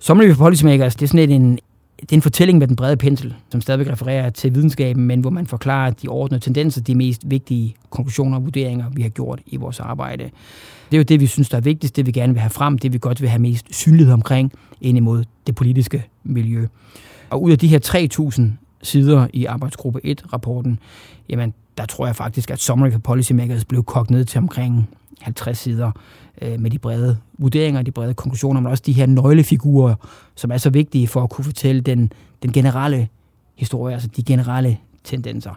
Summary 0.00 0.28
for 0.28 0.44
Policymakers, 0.44 0.96
det 0.96 1.02
er 1.02 1.08
sådan 1.08 1.30
en, 1.30 1.58
det 2.00 2.12
er 2.12 2.16
en 2.16 2.22
fortælling 2.22 2.58
med 2.58 2.68
den 2.68 2.76
brede 2.76 2.96
pensel, 2.96 3.34
som 3.50 3.60
stadigvæk 3.60 3.92
refererer 3.92 4.30
til 4.30 4.54
videnskaben, 4.54 5.04
men 5.04 5.20
hvor 5.20 5.30
man 5.30 5.46
forklarer 5.46 5.90
de 5.90 6.08
ordnede 6.08 6.40
tendenser, 6.40 6.80
de 6.80 6.94
mest 6.94 7.22
vigtige 7.26 7.74
konklusioner 7.90 8.36
og 8.36 8.44
vurderinger, 8.44 8.90
vi 8.92 9.02
har 9.02 9.08
gjort 9.08 9.40
i 9.46 9.56
vores 9.56 9.80
arbejde. 9.80 10.24
Det 10.90 10.96
er 10.96 10.96
jo 10.96 11.02
det, 11.02 11.20
vi 11.20 11.26
synes, 11.26 11.48
der 11.48 11.56
er 11.56 11.60
vigtigst, 11.60 11.96
det 11.96 12.06
vi 12.06 12.12
gerne 12.12 12.32
vil 12.32 12.40
have 12.40 12.50
frem, 12.50 12.78
det 12.78 12.92
vi 12.92 12.98
godt 12.98 13.20
vil 13.20 13.28
have 13.28 13.42
mest 13.42 13.66
synlighed 13.74 14.14
omkring 14.14 14.52
ind 14.80 14.96
imod 14.96 15.24
det 15.46 15.54
politiske 15.54 16.04
miljø. 16.24 16.66
Og 17.30 17.42
ud 17.42 17.50
af 17.50 17.58
de 17.58 17.68
her 17.68 17.78
3.000 18.30 18.42
sider 18.82 19.26
i 19.32 19.44
arbejdsgruppe 19.44 20.00
1-rapporten, 20.04 20.78
jamen 21.28 21.54
der 21.78 21.86
tror 21.86 22.06
jeg 22.06 22.16
faktisk, 22.16 22.50
at 22.50 22.60
Summary 22.60 22.90
for 22.90 22.98
Policymakers 22.98 23.64
blev 23.64 23.84
kogt 23.84 24.10
ned 24.10 24.24
til 24.24 24.38
omkring 24.38 24.88
50 25.20 25.58
sider 25.58 25.90
øh, 26.42 26.60
med 26.60 26.70
de 26.70 26.78
brede 26.78 27.16
vurderinger, 27.38 27.82
de 27.82 27.90
brede 27.90 28.14
konklusioner, 28.14 28.60
men 28.60 28.70
også 28.70 28.82
de 28.86 28.92
her 28.92 29.06
nøglefigurer, 29.06 29.94
som 30.34 30.50
er 30.50 30.58
så 30.58 30.70
vigtige 30.70 31.08
for 31.08 31.22
at 31.22 31.30
kunne 31.30 31.44
fortælle 31.44 31.80
den, 31.80 32.12
den 32.42 32.52
generelle 32.52 33.08
historie, 33.54 33.94
altså 33.94 34.08
de 34.08 34.22
generelle 34.22 34.78
tendenser. 35.04 35.50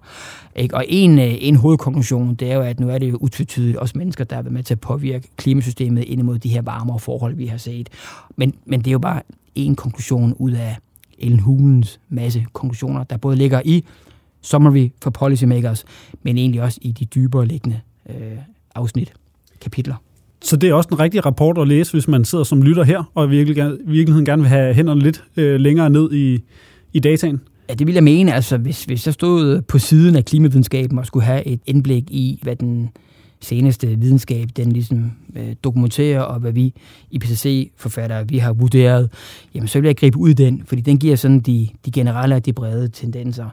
Ikke? 0.56 0.76
Og 0.76 0.86
en, 0.88 1.20
øh, 1.20 1.36
en 1.40 1.56
hovedkonklusion, 1.56 2.36
det 2.36 2.52
er 2.52 2.56
jo, 2.56 2.62
at 2.62 2.80
nu 2.80 2.90
er 2.90 2.98
det 2.98 3.12
jo 3.12 3.18
utvetydigt 3.18 3.78
også 3.78 3.98
mennesker, 3.98 4.24
der 4.24 4.36
har 4.36 4.44
været 4.44 4.54
med 4.54 4.64
til 4.64 4.74
at 4.74 4.80
påvirke 4.80 5.28
klimasystemet 5.38 6.04
ind 6.04 6.20
imod 6.20 6.40
de 6.40 6.50
her 6.50 6.62
varmere 6.62 7.00
forhold, 7.00 7.36
vi 7.36 7.46
har 7.46 7.58
set. 7.58 7.90
Men, 8.36 8.54
men 8.66 8.80
det 8.80 8.88
er 8.88 8.92
jo 8.92 9.00
bare 9.00 9.22
en 9.56 9.76
konklusion 9.76 10.34
ud 10.34 10.52
af 10.52 10.78
Ellen 11.18 11.40
Hulens 11.40 12.00
masse 12.10 12.46
konklusioner, 12.54 13.04
der 13.04 13.18
både 13.18 13.36
ligger 13.36 13.62
i 13.66 13.86
Summary 14.42 14.90
for 15.02 15.10
Policymakers, 15.10 15.86
men 16.24 16.38
egentlig 16.38 16.62
også 16.62 16.80
i 16.82 16.92
de 16.92 17.06
dybere 17.06 17.46
liggende 17.46 17.80
øh, 18.10 18.38
afsnit 18.76 19.14
kapitler. 19.64 19.96
Så 20.44 20.56
det 20.56 20.70
er 20.70 20.74
også 20.74 20.90
en 20.92 21.00
rigtig 21.00 21.26
rapport 21.26 21.58
at 21.58 21.68
læse, 21.68 21.92
hvis 21.92 22.08
man 22.08 22.26
sidder 22.26 22.44
som 22.44 22.62
lytter 22.62 22.84
her, 22.84 23.12
og 23.16 23.32
virkelig 23.32 23.72
virkeligheden 23.86 24.26
gerne 24.26 24.42
vil 24.42 24.50
have 24.50 24.74
hænderne 24.74 25.02
lidt 25.02 25.24
øh, 25.38 25.60
længere 25.60 25.90
ned 25.90 26.14
i, 26.14 26.44
i 26.94 27.00
dataen? 27.00 27.42
Ja, 27.70 27.74
det 27.74 27.88
vil 27.88 27.94
jeg 27.94 28.04
mene. 28.04 28.34
Altså, 28.34 28.58
hvis, 28.58 28.84
hvis 28.84 29.06
jeg 29.06 29.14
stod 29.14 29.62
på 29.62 29.80
siden 29.80 30.16
af 30.16 30.26
klimavidenskaben 30.26 31.00
og 31.00 31.06
skulle 31.06 31.26
have 31.26 31.48
et 31.48 31.60
indblik 31.66 32.04
i, 32.12 32.40
hvad 32.42 32.56
den 32.56 32.90
seneste 33.42 33.88
videnskab, 33.88 34.50
den 34.56 34.72
ligesom 34.72 35.12
øh, 35.36 35.56
dokumenterer, 35.64 36.22
og 36.22 36.40
hvad 36.40 36.52
vi 36.52 36.74
i 37.12 37.20
PCC-forfattere, 37.20 38.28
vi 38.28 38.38
har 38.38 38.54
vurderet, 38.54 39.10
jamen 39.56 39.68
så 39.68 39.80
vil 39.80 39.88
jeg 39.88 39.98
gribe 39.98 40.18
ud 40.18 40.34
den, 40.34 40.64
fordi 40.66 40.82
den 40.82 40.98
giver 40.98 41.16
sådan 41.16 41.40
de, 41.40 41.68
de 41.86 41.92
generelle 41.92 42.36
og 42.36 42.46
de 42.46 42.54
brede 42.54 42.88
tendenser 42.88 43.50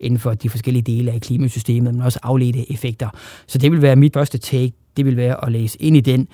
inden 0.00 0.18
for 0.18 0.34
de 0.34 0.50
forskellige 0.50 0.82
dele 0.82 1.12
af 1.12 1.20
klimasystemet, 1.20 1.94
men 1.94 2.02
også 2.02 2.18
afledte 2.22 2.72
effekter. 2.72 3.08
Så 3.46 3.58
det 3.58 3.72
vil 3.72 3.82
være 3.82 3.96
mit 3.96 4.12
første 4.14 4.38
take, 4.38 4.72
det 4.98 5.06
vil 5.06 5.16
være 5.16 5.44
at 5.44 5.52
læse 5.52 5.82
ind 5.82 5.96
i 5.96 6.00
den, 6.00 6.28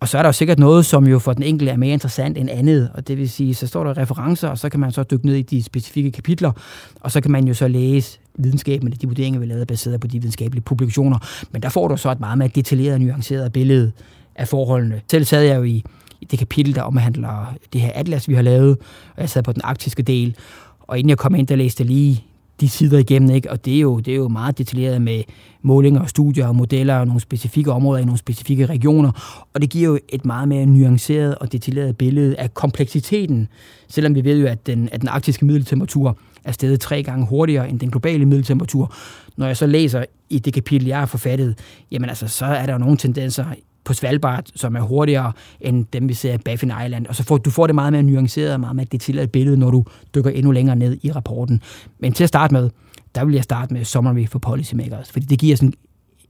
og 0.00 0.08
så 0.08 0.18
er 0.18 0.22
der 0.22 0.28
jo 0.28 0.32
sikkert 0.32 0.58
noget, 0.58 0.86
som 0.86 1.06
jo 1.06 1.18
for 1.18 1.32
den 1.32 1.42
enkelte 1.42 1.72
er 1.72 1.76
mere 1.76 1.92
interessant 1.92 2.38
end 2.38 2.50
andet, 2.50 2.90
og 2.94 3.08
det 3.08 3.18
vil 3.18 3.30
sige, 3.30 3.54
så 3.54 3.66
står 3.66 3.84
der 3.84 3.98
referencer, 3.98 4.48
og 4.48 4.58
så 4.58 4.68
kan 4.68 4.80
man 4.80 4.92
så 4.92 5.02
dykke 5.02 5.26
ned 5.26 5.34
i 5.34 5.42
de 5.42 5.62
specifikke 5.62 6.10
kapitler, 6.10 6.52
og 7.00 7.10
så 7.10 7.20
kan 7.20 7.30
man 7.30 7.48
jo 7.48 7.54
så 7.54 7.68
læse 7.68 8.18
videnskaben, 8.34 8.92
de 8.92 9.06
vurderinger, 9.06 9.40
vi 9.40 9.46
lavede, 9.46 9.66
baseret 9.66 10.00
på 10.00 10.06
de 10.06 10.18
videnskabelige 10.18 10.62
publikationer. 10.62 11.18
Men 11.50 11.62
der 11.62 11.68
får 11.68 11.88
du 11.88 11.96
så 11.96 12.10
et 12.10 12.20
meget 12.20 12.38
mere 12.38 12.48
detaljeret 12.48 12.94
og 12.94 13.00
nuanceret 13.00 13.52
billede 13.52 13.92
af 14.34 14.48
forholdene. 14.48 15.00
Selv 15.10 15.24
sad 15.24 15.42
jeg 15.42 15.56
jo 15.56 15.62
i, 15.62 15.84
i 16.20 16.24
det 16.24 16.38
kapitel, 16.38 16.74
der 16.74 16.82
omhandler 16.82 17.54
det 17.72 17.80
her 17.80 17.90
atlas, 17.94 18.28
vi 18.28 18.34
har 18.34 18.42
lavet, 18.42 18.78
og 19.16 19.20
jeg 19.20 19.30
sad 19.30 19.42
på 19.42 19.52
den 19.52 19.62
arktiske 19.64 20.02
del, 20.02 20.36
og 20.80 20.98
inden 20.98 21.08
jeg 21.08 21.18
kom 21.18 21.34
ind, 21.34 21.46
der 21.46 21.56
læste 21.56 21.84
lige 21.84 22.24
de 22.60 22.68
sider 22.68 22.98
igennem, 22.98 23.30
ikke? 23.30 23.50
og 23.50 23.64
det 23.64 23.76
er, 23.76 23.80
jo, 23.80 24.00
det 24.00 24.12
er 24.12 24.16
jo 24.16 24.28
meget 24.28 24.58
detaljeret 24.58 25.02
med 25.02 25.22
målinger 25.62 26.00
og 26.00 26.08
studier 26.08 26.46
og 26.46 26.56
modeller 26.56 26.96
og 26.96 27.06
nogle 27.06 27.20
specifikke 27.20 27.72
områder 27.72 28.02
i 28.02 28.04
nogle 28.04 28.18
specifikke 28.18 28.66
regioner, 28.66 29.44
og 29.54 29.62
det 29.62 29.70
giver 29.70 29.88
jo 29.88 29.98
et 30.08 30.24
meget 30.24 30.48
mere 30.48 30.66
nuanceret 30.66 31.34
og 31.34 31.52
detaljeret 31.52 31.96
billede 31.96 32.36
af 32.36 32.54
kompleksiteten, 32.54 33.48
selvom 33.88 34.14
vi 34.14 34.24
ved 34.24 34.38
jo, 34.38 34.46
at 34.46 34.66
den, 34.66 34.88
at 34.92 35.00
den 35.00 35.08
arktiske 35.08 35.44
middeltemperatur 35.44 36.18
er 36.44 36.52
steget 36.52 36.80
tre 36.80 37.02
gange 37.02 37.26
hurtigere 37.26 37.68
end 37.68 37.80
den 37.80 37.90
globale 37.90 38.24
middeltemperatur. 38.24 38.94
Når 39.36 39.46
jeg 39.46 39.56
så 39.56 39.66
læser 39.66 40.04
i 40.30 40.38
det 40.38 40.52
kapitel, 40.52 40.86
jeg 40.88 40.98
har 40.98 41.06
forfattet, 41.06 41.58
jamen 41.90 42.08
altså, 42.08 42.28
så 42.28 42.44
er 42.44 42.66
der 42.66 42.72
jo 42.72 42.78
nogle 42.78 42.96
tendenser 42.96 43.44
på 43.84 43.92
Svalbard, 43.92 44.44
som 44.54 44.76
er 44.76 44.80
hurtigere 44.80 45.32
end 45.60 45.86
dem, 45.92 46.08
vi 46.08 46.14
ser 46.14 46.34
i 46.34 46.38
Baffin 46.38 46.72
Island. 46.84 47.06
Og 47.06 47.14
så 47.14 47.22
får 47.22 47.36
du 47.36 47.50
får 47.50 47.66
det 47.66 47.74
meget 47.74 47.92
mere 47.92 48.02
nuanceret 48.02 48.52
og 48.52 48.60
meget 48.60 48.76
mere 48.76 48.86
detaljeret 48.92 49.32
billede, 49.32 49.56
når 49.56 49.70
du 49.70 49.84
dykker 50.14 50.30
endnu 50.30 50.50
længere 50.50 50.76
ned 50.76 50.98
i 51.02 51.12
rapporten. 51.12 51.62
Men 51.98 52.12
til 52.12 52.24
at 52.24 52.28
starte 52.28 52.54
med, 52.54 52.70
der 53.14 53.24
vil 53.24 53.34
jeg 53.34 53.44
starte 53.44 53.74
med 53.74 53.84
Summary 53.84 54.26
for 54.26 54.38
Policymakers, 54.38 55.12
fordi 55.12 55.26
det 55.26 55.38
giver 55.38 55.56
sådan 55.56 55.74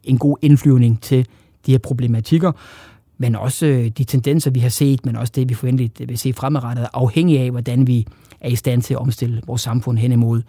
en 0.04 0.18
god 0.18 0.36
indflyvning 0.42 1.00
til 1.02 1.26
de 1.66 1.70
her 1.70 1.78
problematikker, 1.78 2.52
men 3.18 3.36
også 3.36 3.66
øh, 3.66 3.88
de 3.88 4.04
tendenser, 4.04 4.50
vi 4.50 4.60
har 4.60 4.68
set, 4.68 5.06
men 5.06 5.16
også 5.16 5.32
det, 5.36 5.48
vi 5.48 5.54
forventeligt 5.54 6.00
øh, 6.00 6.08
vil 6.08 6.18
se 6.18 6.32
fremadrettet, 6.32 6.86
afhængig 6.92 7.40
af, 7.40 7.50
hvordan 7.50 7.86
vi 7.86 8.06
er 8.40 8.48
i 8.48 8.56
stand 8.56 8.82
til 8.82 8.94
at 8.94 9.00
omstille 9.00 9.42
vores 9.46 9.62
samfund 9.62 9.98
hen 9.98 10.12
imod 10.12 10.42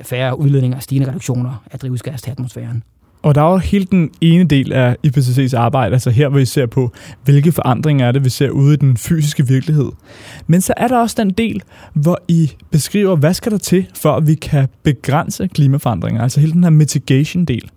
færre 0.00 0.38
udledninger 0.38 0.76
og 0.76 0.82
stigende 0.82 1.08
reduktioner 1.08 1.64
af 1.70 1.78
drivhusgas 1.78 2.22
til 2.22 2.30
atmosfæren. 2.30 2.82
Og 3.24 3.34
der 3.34 3.42
er 3.42 3.50
jo 3.50 3.56
hele 3.56 3.84
den 3.84 4.10
ene 4.20 4.44
del 4.44 4.72
af 4.72 4.96
IPCC's 5.06 5.56
arbejde, 5.56 5.92
altså 5.92 6.10
her, 6.10 6.28
hvor 6.28 6.38
vi 6.38 6.44
ser 6.44 6.66
på, 6.66 6.92
hvilke 7.24 7.52
forandringer 7.52 8.06
er 8.06 8.12
det, 8.12 8.24
vi 8.24 8.30
ser 8.30 8.50
ude 8.50 8.74
i 8.74 8.76
den 8.76 8.96
fysiske 8.96 9.46
virkelighed. 9.46 9.88
Men 10.46 10.60
så 10.60 10.74
er 10.76 10.88
der 10.88 10.98
også 10.98 11.16
den 11.18 11.30
del, 11.30 11.62
hvor 11.94 12.18
I 12.28 12.50
beskriver, 12.70 13.16
hvad 13.16 13.34
skal 13.34 13.52
der 13.52 13.58
til, 13.58 13.86
for 13.94 14.12
at 14.12 14.26
vi 14.26 14.34
kan 14.34 14.68
begrænse 14.82 15.48
klimaforandringer, 15.48 16.22
altså 16.22 16.40
hele 16.40 16.52
den 16.52 16.62
her 16.62 16.70
mitigation-del. 16.70 17.70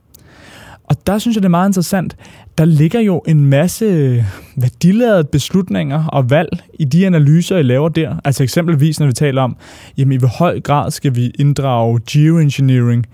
Og 0.84 0.96
der 1.08 1.18
synes 1.18 1.36
jeg, 1.36 1.42
det 1.42 1.48
er 1.48 1.50
meget 1.50 1.70
interessant. 1.70 2.16
Der 2.58 2.66
ligger 2.66 3.00
jo 3.00 3.22
en 3.27 3.46
masse 3.46 4.25
værdiladede 4.56 5.24
beslutninger 5.24 6.06
og 6.06 6.30
valg 6.30 6.50
i 6.80 6.84
de 6.84 7.06
analyser, 7.06 7.58
I 7.58 7.63
laver 7.63 7.89
der. 7.89 8.16
Altså 8.25 8.44
eksempelvis, 8.44 9.00
når 9.00 9.08
vi 9.08 9.13
taler 9.13 9.42
om, 9.42 9.58
jamen 9.98 10.12
i 10.12 10.18
hvor 10.18 10.27
høj 10.39 10.60
grad 10.60 10.92
skal 10.92 11.16
vi 11.16 11.32
inddrage 11.39 12.00
geoengineering 12.12 13.06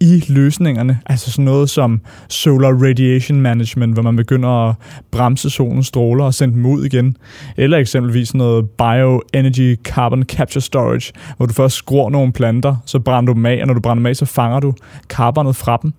i 0.00 0.24
løsningerne. 0.28 0.98
Altså 1.06 1.30
sådan 1.30 1.44
noget 1.44 1.70
som 1.70 2.00
solar 2.28 2.72
radiation 2.72 3.40
management, 3.40 3.94
hvor 3.94 4.02
man 4.02 4.16
begynder 4.16 4.68
at 4.68 4.74
bremse 5.10 5.50
solens 5.50 5.86
stråler 5.86 6.24
og 6.24 6.34
sende 6.34 6.54
dem 6.54 6.66
ud 6.66 6.84
igen. 6.84 7.16
Eller 7.56 7.78
eksempelvis 7.78 8.34
noget 8.34 8.70
bioenergy 8.70 9.76
carbon 9.82 10.22
capture 10.22 10.62
storage, 10.62 11.12
hvor 11.36 11.46
du 11.46 11.52
først 11.52 11.76
skruer 11.76 12.10
nogle 12.10 12.32
planter, 12.32 12.76
så 12.86 12.98
brænder 12.98 13.32
du 13.32 13.36
dem 13.36 13.46
af, 13.46 13.58
og 13.60 13.66
når 13.66 13.74
du 13.74 13.80
brænder 13.80 14.00
dem 14.00 14.06
af, 14.06 14.16
så 14.16 14.24
fanger 14.24 14.60
du 14.60 14.74
carbonet 15.08 15.56
fra 15.56 15.78
dem. 15.82 15.92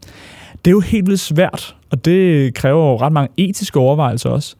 Det 0.66 0.72
er 0.72 0.76
jo 0.76 0.80
helt 0.80 1.08
vildt 1.08 1.20
svært, 1.20 1.76
og 1.92 2.06
det 2.06 2.54
kræver 2.54 2.92
jo 2.92 2.98
ret 2.98 3.14
mange 3.14 3.34
etiske 3.38 3.80
overvejelser 3.80 4.30
også. 4.30 4.56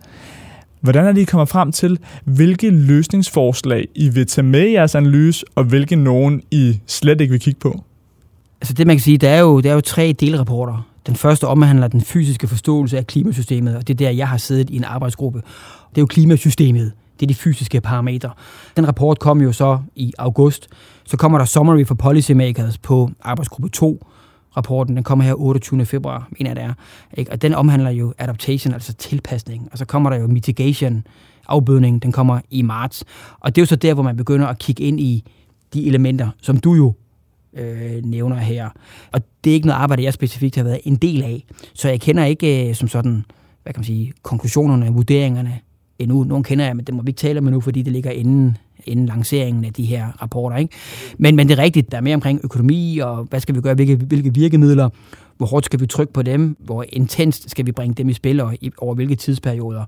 Hvordan 0.82 1.06
er 1.06 1.12
de 1.12 1.26
kommet 1.26 1.50
frem 1.50 1.72
til, 1.72 1.98
hvilke 2.26 2.70
løsningsforslag 2.70 3.88
I 3.96 4.10
vil 4.10 4.28
tage 4.28 4.46
med 4.46 4.68
i 4.68 4.74
jeres 4.74 4.96
analyse, 4.96 5.46
og 5.56 5.64
hvilke 5.64 5.96
nogen 5.96 6.42
I 6.52 6.80
slet 6.88 7.22
ikke 7.22 7.32
vil 7.32 7.40
kigge 7.40 7.60
på? 7.60 7.84
Altså 8.62 8.74
det 8.74 8.88
man 8.88 8.96
kan 8.96 9.02
sige, 9.02 9.18
der 9.18 9.30
er 9.30 9.40
jo, 9.40 9.60
der 9.60 9.70
er 9.70 9.74
jo 9.74 9.82
tre 9.82 10.14
delrapporter. 10.20 10.86
Den 11.08 11.16
første 11.16 11.48
omhandler 11.48 11.88
den 11.88 12.02
fysiske 12.02 12.48
forståelse 12.48 12.98
af 12.98 13.08
klimasystemet, 13.08 13.76
og 13.76 13.88
det 13.88 13.94
er 13.94 13.98
der, 13.98 14.10
jeg 14.10 14.28
har 14.28 14.38
siddet 14.38 14.70
i 14.70 14.76
en 14.76 14.84
arbejdsgruppe. 14.84 15.42
Det 15.90 15.98
er 15.98 16.02
jo 16.02 16.06
klimasystemet. 16.06 16.92
Det 17.20 17.26
er 17.26 17.28
de 17.28 17.34
fysiske 17.36 17.82
parametre. 17.82 18.32
Den 18.78 18.88
rapport 18.88 19.20
kom 19.20 19.42
jo 19.42 19.52
så 19.52 19.80
i 19.96 20.14
august. 20.18 20.68
Så 21.06 21.18
kommer 21.18 21.38
der 21.38 21.46
Summary 21.46 21.86
for 21.86 21.96
Policymakers 21.96 22.78
på 22.78 23.10
arbejdsgruppe 23.22 23.70
2. 23.70 24.06
Rapporten 24.58 24.96
den 24.96 25.04
kommer 25.04 25.26
her 25.26 25.34
28. 25.34 25.86
februar, 25.86 26.28
mener 26.32 26.50
jeg 26.50 26.56
det 26.56 26.64
er. 26.64 26.74
Ikke? 27.14 27.32
Og 27.32 27.42
den 27.42 27.54
omhandler 27.54 27.90
jo 27.90 28.14
adaptation, 28.18 28.74
altså 28.74 28.94
tilpasning. 28.94 29.70
Og 29.72 29.78
så 29.78 29.86
kommer 29.86 30.10
der 30.10 30.18
jo 30.18 30.28
mitigation, 30.28 31.04
afbødning, 31.48 32.04
den 32.04 32.12
kommer 32.12 32.40
i 32.50 32.62
marts. 32.62 33.04
Og 33.40 33.56
det 33.56 33.62
er 33.62 33.64
jo 33.64 33.68
så 33.68 33.76
der, 33.76 33.94
hvor 33.94 34.04
man 34.04 34.18
begynder 34.18 34.48
at 34.48 34.60
kigge 34.60 34.84
ind 34.84 35.00
i 35.00 35.24
de 35.74 35.88
elementer, 35.88 36.30
som 36.42 36.58
du 36.58 36.74
jo 36.74 36.94
øh, 37.54 38.06
nævner 38.06 38.36
her. 38.36 38.70
Og 39.12 39.22
det 39.44 39.50
er 39.50 39.54
ikke 39.54 39.68
noget 39.68 39.82
arbejde, 39.82 40.04
jeg 40.04 40.14
specifikt 40.14 40.56
har 40.56 40.64
været 40.64 40.80
en 40.84 40.96
del 40.96 41.24
af. 41.24 41.46
Så 41.74 41.90
jeg 41.90 42.02
kender 42.02 42.26
ikke 42.26 42.70
øh, 42.70 42.76
som 42.76 42.88
sådan, 42.88 43.26
hvad 43.64 43.74
kan 43.74 43.80
man 43.80 43.86
sige, 43.86 44.14
konklusionerne, 44.24 44.90
vurderingerne 44.90 45.60
endnu. 46.00 46.24
Nogle 46.24 46.44
kender 46.44 46.66
jeg, 46.66 46.76
men 46.76 46.86
det 46.86 46.96
må 46.96 47.02
vi 47.02 47.10
ikke 47.10 47.20
tale 47.20 47.40
om 47.40 47.48
endnu, 47.48 47.62
fordi 47.62 47.82
det 47.82 47.94
ligger 47.94 48.12
inden, 48.12 48.58
inden 48.86 49.06
lanceringen 49.06 49.66
af 49.66 49.74
de 49.74 49.86
her 49.86 50.22
rapporter. 50.22 50.58
Ikke? 50.58 50.76
Men, 51.18 51.36
men 51.36 51.50
det 51.50 51.60
er 51.60 51.64
rigtigt, 51.64 51.92
der 51.92 51.98
er 51.98 52.02
mere 52.02 52.16
omkring 52.16 52.42
økonomi, 52.44 52.98
og 52.98 53.24
hvad 53.24 53.40
skal 53.40 53.56
vi 53.56 53.62
gøre, 53.62 53.76
hvilke, 53.76 53.96
hvilke 53.96 54.34
virkemidler, 54.34 54.90
hvor 55.38 55.48
hårdt 55.48 55.66
skal 55.66 55.80
vi 55.80 55.88
trykke 55.88 56.14
på 56.14 56.22
dem, 56.22 56.58
hvor 56.60 56.86
intenst 56.90 57.52
skal 57.52 57.66
vi 57.66 57.72
bringe 57.72 57.94
dem 57.94 58.10
i 58.10 58.14
spil, 58.14 58.40
og 58.40 58.56
i, 58.62 58.72
over 58.78 58.96
hvilke 58.96 59.16
tidsperioder. 59.16 59.86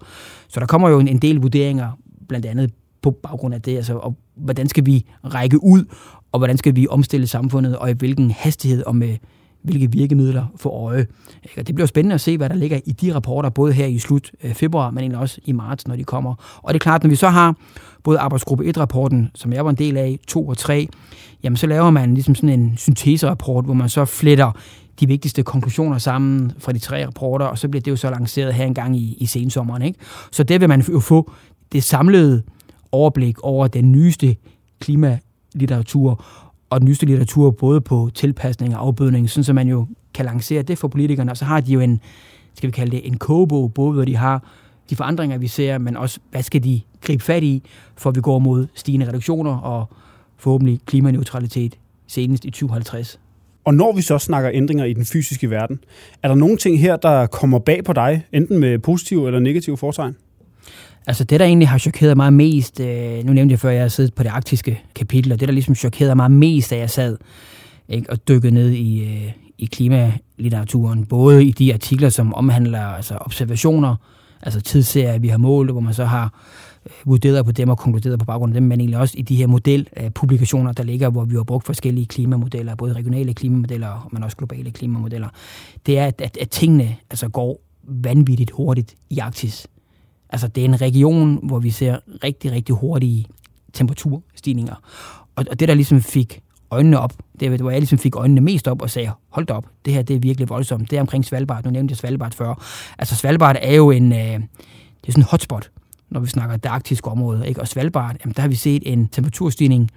Så 0.47 0.59
der 0.59 0.65
kommer 0.65 0.89
jo 0.89 0.99
en, 0.99 1.07
en 1.07 1.17
del 1.17 1.35
vurderinger, 1.35 1.91
blandt 2.27 2.45
andet 2.45 2.71
på 3.01 3.11
baggrund 3.11 3.53
af 3.53 3.61
det, 3.61 3.77
altså, 3.77 3.93
og 3.93 4.15
hvordan 4.35 4.69
skal 4.69 4.85
vi 4.85 5.05
række 5.23 5.63
ud, 5.63 5.85
og 6.31 6.39
hvordan 6.39 6.57
skal 6.57 6.75
vi 6.75 6.87
omstille 6.89 7.27
samfundet, 7.27 7.77
og 7.77 7.89
i 7.89 7.93
hvilken 7.93 8.31
hastighed 8.31 8.83
og 8.83 8.95
med 8.95 9.17
hvilke 9.61 9.91
virkemidler 9.91 10.45
for 10.55 10.69
øje. 10.69 11.07
Og 11.57 11.67
det 11.67 11.75
bliver 11.75 11.87
spændende 11.87 12.13
at 12.13 12.21
se, 12.21 12.37
hvad 12.37 12.49
der 12.49 12.55
ligger 12.55 12.79
i 12.85 12.91
de 12.91 13.15
rapporter, 13.15 13.49
både 13.49 13.73
her 13.73 13.85
i 13.85 13.99
slut 13.99 14.31
øh, 14.43 14.53
februar, 14.53 14.91
men 14.91 14.99
egentlig 14.99 15.19
også 15.19 15.41
i 15.45 15.51
marts, 15.51 15.87
når 15.87 15.95
de 15.95 16.03
kommer. 16.03 16.59
Og 16.63 16.73
det 16.73 16.79
er 16.79 16.83
klart, 16.83 17.03
når 17.03 17.09
vi 17.09 17.15
så 17.15 17.29
har 17.29 17.55
både 18.03 18.19
arbejdsgruppe 18.19 18.69
1-rapporten, 18.69 19.31
som 19.35 19.53
jeg 19.53 19.65
var 19.65 19.69
en 19.69 19.77
del 19.77 19.97
af, 19.97 20.19
2 20.27 20.47
og 20.47 20.57
3, 20.57 20.87
jamen 21.43 21.57
så 21.57 21.67
laver 21.67 21.89
man 21.89 22.13
ligesom 22.13 22.35
sådan 22.35 22.59
en 22.59 22.77
synteserapport, 22.77 23.65
hvor 23.65 23.73
man 23.73 23.89
så 23.89 24.05
fletter 24.05 24.51
de 24.99 25.07
vigtigste 25.07 25.43
konklusioner 25.43 25.97
sammen 25.97 26.51
fra 26.59 26.71
de 26.71 26.79
tre 26.79 27.05
rapporter, 27.05 27.45
og 27.45 27.57
så 27.57 27.67
bliver 27.67 27.81
det 27.81 27.91
jo 27.91 27.95
så 27.95 28.09
lanceret 28.09 28.53
her 28.53 28.65
en 28.65 28.73
gang 28.73 28.97
i, 28.97 29.17
i 29.19 29.25
sensommeren. 29.25 29.81
Ikke? 29.81 29.99
Så 30.31 30.43
det 30.43 30.61
vil 30.61 30.69
man 30.69 30.81
jo 30.81 30.99
få 30.99 31.31
det 31.71 31.83
samlede 31.83 32.43
overblik 32.91 33.39
over 33.39 33.67
den 33.67 33.91
nyeste 33.91 34.35
klima 34.79 35.19
litteratur, 35.55 36.25
og 36.69 36.79
den 36.79 36.85
nyeste 36.85 37.05
litteratur 37.05 37.51
både 37.51 37.81
på 37.81 38.09
tilpasning 38.13 38.75
og 38.75 38.81
afbødning, 38.81 39.29
sådan 39.29 39.43
så 39.43 39.53
man 39.53 39.67
jo 39.67 39.87
kan 40.13 40.25
lancere 40.25 40.61
det 40.61 40.77
for 40.77 40.87
politikerne, 40.87 41.31
og 41.31 41.37
så 41.37 41.45
har 41.45 41.61
de 41.61 41.73
jo 41.73 41.79
en, 41.79 41.99
skal 42.53 42.67
vi 42.67 42.71
kalde 42.71 42.91
det, 42.91 43.07
en 43.07 43.17
kogebog, 43.17 43.73
både 43.73 43.93
hvor 43.93 44.05
de 44.05 44.15
har 44.15 44.43
de 44.89 44.95
forandringer, 44.95 45.37
vi 45.37 45.47
ser, 45.47 45.77
men 45.77 45.97
også, 45.97 46.19
hvad 46.31 46.43
skal 46.43 46.63
de 46.63 46.81
gribe 47.01 47.23
fat 47.23 47.43
i, 47.43 47.63
for 47.97 48.11
vi 48.11 48.21
går 48.21 48.39
mod 48.39 48.67
stigende 48.75 49.07
reduktioner 49.07 49.57
og 49.57 49.85
forhåbentlig 50.37 50.79
klimaneutralitet 50.85 51.77
senest 52.07 52.45
i 52.45 52.49
2050. 52.49 53.19
Og 53.65 53.73
når 53.73 53.95
vi 53.95 54.01
så 54.01 54.17
snakker 54.17 54.51
ændringer 54.53 54.85
i 54.85 54.93
den 54.93 55.05
fysiske 55.05 55.49
verden, 55.49 55.79
er 56.23 56.27
der 56.27 56.35
nogle 56.35 56.57
ting 56.57 56.79
her, 56.79 56.95
der 56.95 57.27
kommer 57.27 57.59
bag 57.59 57.83
på 57.83 57.93
dig, 57.93 58.25
enten 58.33 58.59
med 58.59 58.79
positive 58.79 59.27
eller 59.27 59.39
negative 59.39 59.77
fortegn? 59.77 60.15
Altså 61.07 61.23
det, 61.23 61.39
der 61.39 61.45
egentlig 61.45 61.67
har 61.67 61.77
chokeret 61.77 62.17
mig 62.17 62.33
mest, 62.33 62.79
øh, 62.79 63.25
nu 63.25 63.33
nævnte 63.33 63.53
jeg 63.53 63.59
før, 63.59 63.69
at 63.69 63.75
jeg 63.75 63.83
har 63.83 63.89
siddet 63.89 64.13
på 64.13 64.23
det 64.23 64.29
arktiske 64.29 64.81
kapitel, 64.95 65.31
og 65.31 65.39
det, 65.39 65.47
der 65.47 65.53
ligesom 65.53 65.75
chokerede 65.75 66.15
mig 66.15 66.31
mest, 66.31 66.69
da 66.69 66.77
jeg 66.77 66.89
sad 66.89 67.17
ikke, 67.89 68.09
og 68.09 68.27
dykkede 68.27 68.53
ned 68.53 68.69
i, 68.69 69.03
øh, 69.03 69.31
i 69.57 69.65
klimalitteraturen, 69.65 71.05
både 71.05 71.45
i 71.45 71.51
de 71.51 71.73
artikler, 71.73 72.09
som 72.09 72.33
omhandler 72.33 72.81
altså 72.81 73.17
observationer, 73.21 73.95
altså 74.41 74.61
tidsserier, 74.61 75.19
vi 75.19 75.27
har 75.27 75.37
målt, 75.37 75.71
hvor 75.71 75.81
man 75.81 75.93
så 75.93 76.05
har 76.05 76.33
øh, 76.85 76.91
vurderet 77.05 77.45
på 77.45 77.51
dem 77.51 77.69
og 77.69 77.77
konkluderet 77.77 78.19
på 78.19 78.25
baggrund 78.25 78.53
af 78.53 78.61
dem, 78.61 78.69
men 78.69 78.79
egentlig 78.79 78.99
også 78.99 79.15
i 79.17 79.21
de 79.21 79.35
her 79.35 79.47
modelpublikationer, 79.47 80.69
øh, 80.69 80.77
der 80.77 80.83
ligger, 80.83 81.09
hvor 81.09 81.25
vi 81.25 81.35
har 81.35 81.43
brugt 81.43 81.65
forskellige 81.65 82.05
klimamodeller, 82.05 82.75
både 82.75 82.93
regionale 82.93 83.33
klimamodeller, 83.33 84.09
men 84.11 84.23
også 84.23 84.37
globale 84.37 84.71
klimamodeller. 84.71 85.29
Det 85.85 85.99
er, 85.99 86.05
at, 86.05 86.21
at, 86.21 86.37
at 86.41 86.49
tingene 86.49 86.95
altså 87.09 87.29
går 87.29 87.61
vanvittigt 87.83 88.51
hurtigt 88.51 88.95
i 89.09 89.19
Arktis. 89.19 89.67
Altså, 90.31 90.47
det 90.47 90.61
er 90.61 90.65
en 90.65 90.81
region, 90.81 91.39
hvor 91.43 91.59
vi 91.59 91.69
ser 91.69 91.97
rigtig, 92.23 92.51
rigtig 92.51 92.75
hurtige 92.75 93.25
temperaturstigninger. 93.73 94.75
Og, 95.35 95.45
og 95.49 95.59
det, 95.59 95.67
der 95.67 95.73
ligesom 95.73 96.01
fik 96.01 96.41
øjnene 96.71 96.99
op, 96.99 97.13
det 97.39 97.61
hvor 97.61 97.71
jeg 97.71 97.79
ligesom 97.79 97.97
fik 97.97 98.15
øjnene 98.15 98.41
mest 98.41 98.67
op 98.67 98.81
og 98.81 98.89
sagde, 98.89 99.11
hold 99.29 99.45
da 99.45 99.53
op, 99.53 99.65
det 99.85 99.93
her 99.93 100.01
det 100.01 100.15
er 100.15 100.19
virkelig 100.19 100.49
voldsomt. 100.49 100.91
Det 100.91 100.97
er 100.97 101.01
omkring 101.01 101.25
Svalbard. 101.25 101.65
Nu 101.65 101.71
nævnte 101.71 101.91
jeg 101.91 101.97
Svalbard 101.97 102.31
før. 102.31 102.63
Altså, 102.97 103.15
Svalbard 103.15 103.55
er 103.61 103.75
jo 103.75 103.91
en, 103.91 104.11
øh, 104.13 104.19
det 104.19 105.07
er 105.07 105.11
sådan 105.11 105.21
en 105.21 105.27
hotspot, 105.29 105.71
når 106.09 106.19
vi 106.19 106.27
snakker 106.27 106.57
det 106.57 106.69
arktiske 106.69 107.07
område. 107.07 107.47
Ikke? 107.47 107.61
Og 107.61 107.67
Svalbard, 107.67 108.15
jamen, 108.23 108.33
der 108.35 108.41
har 108.41 108.49
vi 108.49 108.55
set 108.55 108.83
en 108.85 109.07
temperaturstigning, 109.07 109.91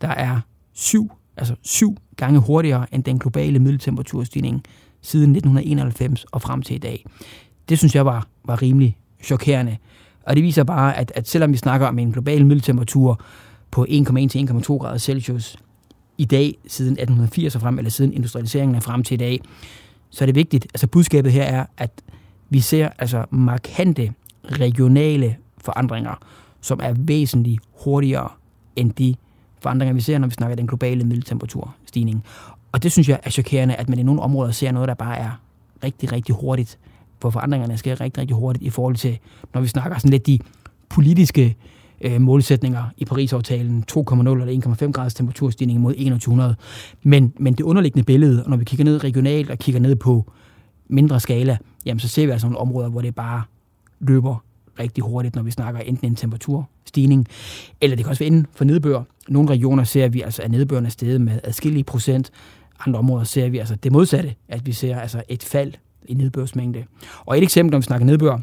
der 0.00 0.08
er 0.08 0.40
syv, 0.72 1.12
altså 1.36 1.54
syv 1.62 1.96
gange 2.16 2.40
hurtigere 2.40 2.86
end 2.92 3.04
den 3.04 3.18
globale 3.18 3.58
middeltemperaturstigning 3.58 4.62
siden 5.02 5.30
1991 5.36 6.24
og 6.24 6.42
frem 6.42 6.62
til 6.62 6.76
i 6.76 6.78
dag. 6.78 7.04
Det 7.68 7.78
synes 7.78 7.94
jeg 7.94 8.06
var, 8.06 8.26
var 8.44 8.62
rimelig 8.62 8.96
chokerende. 9.22 9.76
Og 10.26 10.36
det 10.36 10.42
viser 10.42 10.64
bare, 10.64 10.96
at, 10.96 11.12
at 11.14 11.28
selvom 11.28 11.52
vi 11.52 11.56
snakker 11.56 11.86
om 11.86 11.98
en 11.98 12.12
global 12.12 12.46
middeltemperatur 12.46 13.20
på 13.70 13.86
1,1 13.90 14.28
til 14.28 14.48
1,2 14.50 14.76
grader 14.76 14.98
Celsius 14.98 15.56
i 16.18 16.24
dag, 16.24 16.58
siden 16.66 16.92
1880 16.92 17.54
og 17.54 17.60
frem, 17.60 17.78
eller 17.78 17.90
siden 17.90 18.12
industrialiseringen 18.12 18.74
er 18.74 18.80
frem 18.80 19.02
til 19.02 19.14
i 19.14 19.18
dag, 19.18 19.40
så 20.10 20.24
er 20.24 20.26
det 20.26 20.34
vigtigt, 20.34 20.64
altså 20.64 20.86
budskabet 20.86 21.32
her 21.32 21.42
er, 21.42 21.66
at 21.78 21.90
vi 22.50 22.60
ser 22.60 22.88
altså 22.98 23.24
markante 23.30 24.12
regionale 24.44 25.36
forandringer, 25.58 26.14
som 26.60 26.80
er 26.82 26.94
væsentligt 26.96 27.62
hurtigere 27.84 28.28
end 28.76 28.92
de 28.92 29.14
forandringer, 29.60 29.94
vi 29.94 30.00
ser, 30.00 30.18
når 30.18 30.28
vi 30.28 30.34
snakker 30.34 30.56
den 30.56 30.66
globale 30.66 31.04
middeltemperaturstigning. 31.04 32.24
Og 32.72 32.82
det 32.82 32.92
synes 32.92 33.08
jeg 33.08 33.20
er 33.22 33.30
chokerende, 33.30 33.74
at 33.74 33.88
man 33.88 33.98
i 33.98 34.02
nogle 34.02 34.22
områder 34.22 34.52
ser 34.52 34.72
noget, 34.72 34.88
der 34.88 34.94
bare 34.94 35.18
er 35.18 35.30
rigtig, 35.84 36.12
rigtig 36.12 36.34
hurtigt, 36.34 36.78
hvor 37.20 37.30
forandringerne 37.30 37.76
sker 37.76 38.00
rigtig, 38.00 38.20
rigtig 38.20 38.36
hurtigt 38.36 38.64
i 38.64 38.70
forhold 38.70 38.96
til, 38.96 39.18
når 39.54 39.60
vi 39.60 39.66
snakker 39.66 39.98
sådan 39.98 40.10
lidt 40.10 40.26
de 40.26 40.38
politiske 40.88 41.56
øh, 42.00 42.20
målsætninger 42.20 42.84
i 42.96 43.04
Paris-aftalen, 43.04 43.84
2,0 43.92 44.28
eller 44.28 44.76
1,5 44.86 44.90
graders 44.92 45.14
temperaturstigning 45.14 45.80
mod 45.80 45.92
2100. 45.92 46.54
Men, 47.02 47.32
men 47.38 47.54
det 47.54 47.64
underliggende 47.64 48.04
billede, 48.04 48.44
når 48.46 48.56
vi 48.56 48.64
kigger 48.64 48.84
ned 48.84 49.04
regionalt 49.04 49.50
og 49.50 49.58
kigger 49.58 49.80
ned 49.80 49.96
på 49.96 50.32
mindre 50.88 51.20
skala, 51.20 51.58
jamen 51.86 52.00
så 52.00 52.08
ser 52.08 52.26
vi 52.26 52.32
altså 52.32 52.46
nogle 52.46 52.58
områder, 52.58 52.88
hvor 52.88 53.00
det 53.00 53.14
bare 53.14 53.42
løber 54.00 54.44
rigtig 54.78 55.04
hurtigt, 55.04 55.34
når 55.34 55.42
vi 55.42 55.50
snakker 55.50 55.80
enten 55.80 56.06
en 56.06 56.16
temperaturstigning, 56.16 57.26
eller 57.80 57.96
det 57.96 58.04
kan 58.04 58.10
også 58.10 58.20
være 58.20 58.26
inden 58.26 58.46
for 58.52 58.64
nedbør. 58.64 59.02
Nogle 59.28 59.50
regioner 59.50 59.84
ser 59.84 60.08
vi 60.08 60.20
altså, 60.20 60.42
at 60.42 60.50
nedbøren 60.50 60.86
er 60.86 60.90
steget 60.90 61.20
med 61.20 61.40
adskillige 61.44 61.84
procent. 61.84 62.30
Andre 62.86 62.98
områder 62.98 63.24
ser 63.24 63.48
vi 63.48 63.58
altså 63.58 63.74
det 63.74 63.92
modsatte, 63.92 64.34
at 64.48 64.66
vi 64.66 64.72
ser 64.72 64.98
altså 64.98 65.22
et 65.28 65.42
fald 65.42 65.72
i 66.06 66.14
nedbørsmængde. 66.14 66.84
Og 67.26 67.38
et 67.38 67.42
eksempel, 67.42 67.70
når 67.70 67.78
vi 67.78 67.82
snakker 67.82 68.06
nedbør, 68.06 68.38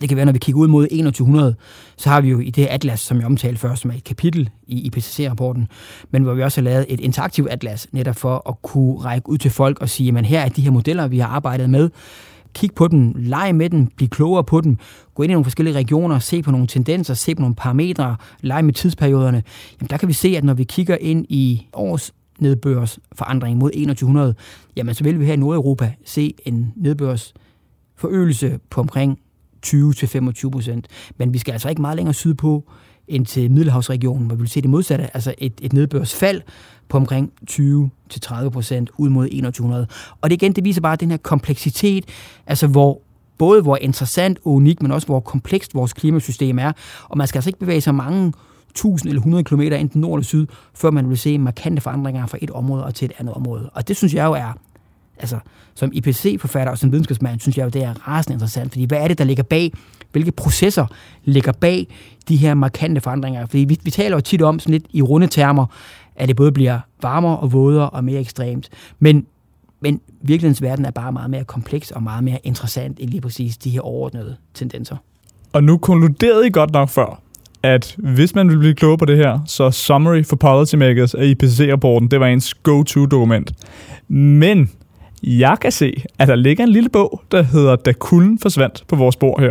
det 0.00 0.08
kan 0.08 0.16
være, 0.16 0.26
når 0.26 0.32
vi 0.32 0.38
kigger 0.38 0.60
ud 0.60 0.68
mod 0.68 0.82
2100, 0.84 1.54
så 1.96 2.08
har 2.08 2.20
vi 2.20 2.28
jo 2.28 2.40
i 2.40 2.50
det 2.50 2.66
atlas, 2.66 3.00
som 3.00 3.18
jeg 3.18 3.26
omtalte 3.26 3.60
før, 3.60 3.74
som 3.74 3.90
er 3.90 3.94
et 3.94 4.04
kapitel 4.04 4.50
i 4.66 4.86
IPCC-rapporten, 4.86 5.68
men 6.10 6.22
hvor 6.22 6.34
vi 6.34 6.42
også 6.42 6.60
har 6.60 6.64
lavet 6.64 6.86
et 6.88 7.00
interaktivt 7.00 7.50
atlas, 7.50 7.88
netop 7.92 8.16
for 8.16 8.48
at 8.48 8.62
kunne 8.62 8.96
række 8.98 9.28
ud 9.28 9.38
til 9.38 9.50
folk 9.50 9.80
og 9.80 9.88
sige, 9.88 10.18
at 10.18 10.26
her 10.26 10.40
er 10.40 10.48
de 10.48 10.62
her 10.62 10.70
modeller, 10.70 11.08
vi 11.08 11.18
har 11.18 11.28
arbejdet 11.28 11.70
med, 11.70 11.90
kig 12.54 12.74
på 12.74 12.88
dem, 12.88 13.12
lege 13.16 13.52
med 13.52 13.70
dem, 13.70 13.86
bliv 13.86 14.08
klogere 14.08 14.44
på 14.44 14.60
dem, 14.60 14.78
gå 15.14 15.22
ind 15.22 15.30
i 15.30 15.34
nogle 15.34 15.44
forskellige 15.44 15.76
regioner, 15.76 16.18
se 16.18 16.42
på 16.42 16.50
nogle 16.50 16.66
tendenser, 16.66 17.14
se 17.14 17.34
på 17.34 17.40
nogle 17.40 17.54
parametre, 17.54 18.16
lege 18.40 18.62
med 18.62 18.72
tidsperioderne, 18.72 19.42
jamen 19.80 19.88
der 19.90 19.96
kan 19.96 20.08
vi 20.08 20.12
se, 20.12 20.28
at 20.36 20.44
når 20.44 20.54
vi 20.54 20.64
kigger 20.64 20.96
ind 21.00 21.26
i 21.28 21.66
års 21.72 22.12
nedbørsforandring 22.38 23.58
mod 23.58 23.70
2100, 23.70 24.34
jamen 24.76 24.94
så 24.94 25.04
vil 25.04 25.20
vi 25.20 25.24
her 25.24 25.32
i 25.32 25.36
Nordeuropa 25.36 25.92
se 26.04 26.34
en 26.44 26.72
nedbørsforøgelse 26.76 28.60
på 28.70 28.80
omkring 28.80 29.18
20-25 29.66 30.50
procent. 30.50 30.88
Men 31.18 31.32
vi 31.32 31.38
skal 31.38 31.52
altså 31.52 31.68
ikke 31.68 31.80
meget 31.80 31.96
længere 31.96 32.14
sydpå 32.14 32.64
end 33.08 33.26
til 33.26 33.50
Middelhavsregionen, 33.50 34.26
hvor 34.26 34.36
vi 34.36 34.40
vil 34.40 34.50
se 34.50 34.60
det 34.60 34.70
modsatte, 34.70 35.14
altså 35.14 35.34
et, 35.38 35.52
et 35.62 35.72
nedbørsfald 35.72 36.42
på 36.88 36.96
omkring 36.96 37.32
20-30 37.50 38.48
procent 38.48 38.90
ud 38.98 39.08
mod 39.08 39.24
2100. 39.24 39.86
Og 40.20 40.30
det 40.30 40.42
igen, 40.42 40.52
det 40.52 40.64
viser 40.64 40.80
bare 40.80 40.96
den 40.96 41.10
her 41.10 41.16
kompleksitet, 41.16 42.04
altså 42.46 42.66
hvor 42.66 43.00
både 43.38 43.62
hvor 43.62 43.76
interessant 43.76 44.38
og 44.44 44.52
unik, 44.52 44.82
men 44.82 44.92
også 44.92 45.06
hvor 45.06 45.20
komplekst 45.20 45.74
vores 45.74 45.92
klimasystem 45.92 46.58
er. 46.58 46.72
Og 47.08 47.18
man 47.18 47.26
skal 47.26 47.38
altså 47.38 47.50
ikke 47.50 47.58
bevæge 47.58 47.80
sig 47.80 47.94
mange 47.94 48.32
1000 48.74 49.08
eller 49.08 49.20
100 49.20 49.44
km 49.44 49.60
enten 49.60 50.00
nord 50.00 50.18
eller 50.18 50.24
syd, 50.24 50.46
før 50.74 50.90
man 50.90 51.08
vil 51.08 51.18
se 51.18 51.38
markante 51.38 51.82
forandringer 51.82 52.26
fra 52.26 52.38
et 52.40 52.50
område 52.50 52.84
og 52.84 52.94
til 52.94 53.06
et 53.06 53.12
andet 53.18 53.34
område. 53.34 53.70
Og 53.74 53.88
det 53.88 53.96
synes 53.96 54.14
jeg 54.14 54.24
jo 54.24 54.32
er, 54.32 54.58
altså 55.18 55.38
som 55.74 55.90
IPC-forfatter 55.92 56.70
og 56.70 56.78
som 56.78 56.92
videnskabsmand, 56.92 57.40
synes 57.40 57.58
jeg 57.58 57.64
jo, 57.64 57.68
det 57.68 57.82
er 57.82 58.08
rasende 58.08 58.34
interessant, 58.34 58.72
fordi 58.72 58.84
hvad 58.84 58.98
er 58.98 59.08
det, 59.08 59.18
der 59.18 59.24
ligger 59.24 59.42
bag, 59.42 59.72
hvilke 60.12 60.32
processer 60.32 60.86
ligger 61.24 61.52
bag 61.52 61.86
de 62.28 62.36
her 62.36 62.54
markante 62.54 63.00
forandringer? 63.00 63.46
Fordi 63.46 63.64
vi, 63.64 63.78
vi 63.82 63.90
taler 63.90 64.16
jo 64.16 64.20
tit 64.20 64.42
om 64.42 64.58
sådan 64.58 64.72
lidt 64.72 64.86
i 64.90 65.02
runde 65.02 65.26
termer, 65.26 65.66
at 66.16 66.28
det 66.28 66.36
både 66.36 66.52
bliver 66.52 66.80
varmere 67.02 67.38
og 67.38 67.52
vådere 67.52 67.90
og 67.90 68.04
mere 68.04 68.20
ekstremt. 68.20 68.68
Men, 68.98 69.26
men 69.80 70.00
virkelighedens 70.20 70.62
verden 70.62 70.84
er 70.84 70.90
bare 70.90 71.12
meget 71.12 71.30
mere 71.30 71.44
kompleks 71.44 71.90
og 71.90 72.02
meget 72.02 72.24
mere 72.24 72.38
interessant 72.44 72.98
end 73.00 73.10
lige 73.10 73.20
præcis 73.20 73.56
de 73.56 73.70
her 73.70 73.80
overordnede 73.80 74.36
tendenser. 74.54 74.96
Og 75.52 75.64
nu 75.64 75.78
konkluderede 75.78 76.46
I 76.46 76.50
godt 76.50 76.72
nok 76.72 76.88
før, 76.88 77.20
at 77.64 77.94
hvis 77.98 78.34
man 78.34 78.48
vil 78.48 78.58
blive 78.58 78.74
klogere 78.74 78.98
på 78.98 79.04
det 79.04 79.16
her, 79.16 79.38
så 79.46 79.70
Summary 79.70 80.24
for 80.24 80.36
Policymakers 80.36 81.14
af 81.14 81.24
IPCC-rapporten, 81.24 82.10
det 82.10 82.20
var 82.20 82.26
ens 82.26 82.54
go-to-dokument. 82.54 83.52
Men 84.08 84.70
jeg 85.22 85.56
kan 85.60 85.72
se, 85.72 86.02
at 86.18 86.28
der 86.28 86.34
ligger 86.34 86.64
en 86.64 86.70
lille 86.70 86.88
bog, 86.88 87.22
der 87.32 87.42
hedder 87.42 87.76
Da 87.76 87.92
kulden 87.92 88.38
forsvandt 88.38 88.84
på 88.88 88.96
vores 88.96 89.16
bord 89.16 89.40
her. 89.40 89.50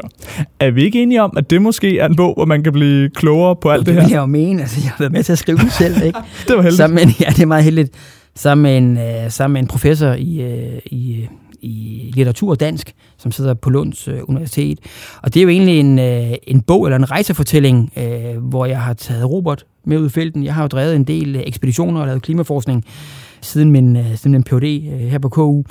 Er 0.59 0.71
vi 0.71 0.83
ikke 0.83 1.03
enige 1.03 1.21
om, 1.21 1.33
at 1.37 1.49
det 1.49 1.61
måske 1.61 1.99
er 1.99 2.05
en 2.05 2.15
bog, 2.15 2.33
hvor 2.33 2.45
man 2.45 2.63
kan 2.63 2.73
blive 2.73 3.09
klogere 3.09 3.55
på 3.55 3.69
alt 3.69 3.79
det, 3.79 3.87
det 3.87 3.93
her? 3.93 4.01
Det 4.01 4.09
vil 4.09 4.13
jeg 4.13 4.21
jo 4.21 4.25
mene. 4.25 4.61
Altså, 4.61 4.79
jeg 4.83 4.89
har 4.89 4.95
været 4.99 5.11
med 5.11 5.23
til 5.23 5.31
at 5.31 5.37
skrive 5.37 5.57
den 5.57 5.69
selv, 5.69 5.95
ikke? 6.05 6.19
det 6.47 6.55
var 6.55 6.61
heldigt. 6.61 6.77
Sammen 6.77 6.95
med, 6.95 7.13
ja, 7.19 7.29
det 7.29 7.41
er 7.41 7.45
meget 7.45 7.63
heldigt. 7.63 7.91
Med 8.57 8.77
en, 8.77 8.99
sammen 9.31 9.53
med 9.53 9.61
en 9.61 9.67
professor 9.67 10.11
i, 10.11 10.45
uh, 10.45 10.79
i, 10.85 11.27
i 11.63 12.11
litteratur 12.15 12.49
og 12.49 12.59
dansk, 12.59 12.93
som 13.17 13.31
sidder 13.31 13.53
på 13.53 13.69
Lunds 13.69 14.07
øh, 14.07 14.19
Universitet. 14.27 14.79
Og 15.21 15.33
det 15.33 15.39
er 15.39 15.43
jo 15.43 15.49
egentlig 15.49 15.79
en, 15.79 15.99
øh, 15.99 16.33
en 16.47 16.61
bog 16.61 16.85
eller 16.85 16.97
en 16.97 17.11
rejsefortælling, 17.11 17.91
øh, 17.97 18.37
hvor 18.37 18.65
jeg 18.65 18.81
har 18.81 18.93
taget 18.93 19.29
Robert 19.29 19.65
med 19.85 19.97
ud 19.97 20.05
i 20.05 20.09
felten. 20.09 20.43
Jeg 20.43 20.53
har 20.53 20.61
jo 20.61 20.67
drevet 20.67 20.95
en 20.95 21.03
del 21.03 21.35
ekspeditioner 21.35 22.01
og 22.01 22.07
lavet 22.07 22.21
klimaforskning 22.21 22.85
siden 23.41 23.71
min, 23.71 23.95
øh, 23.95 24.15
siden 24.15 24.31
min 24.31 24.43
PhD 24.43 24.93
øh, 24.93 24.99
her 24.99 25.19
på 25.19 25.29
KU. 25.29 25.63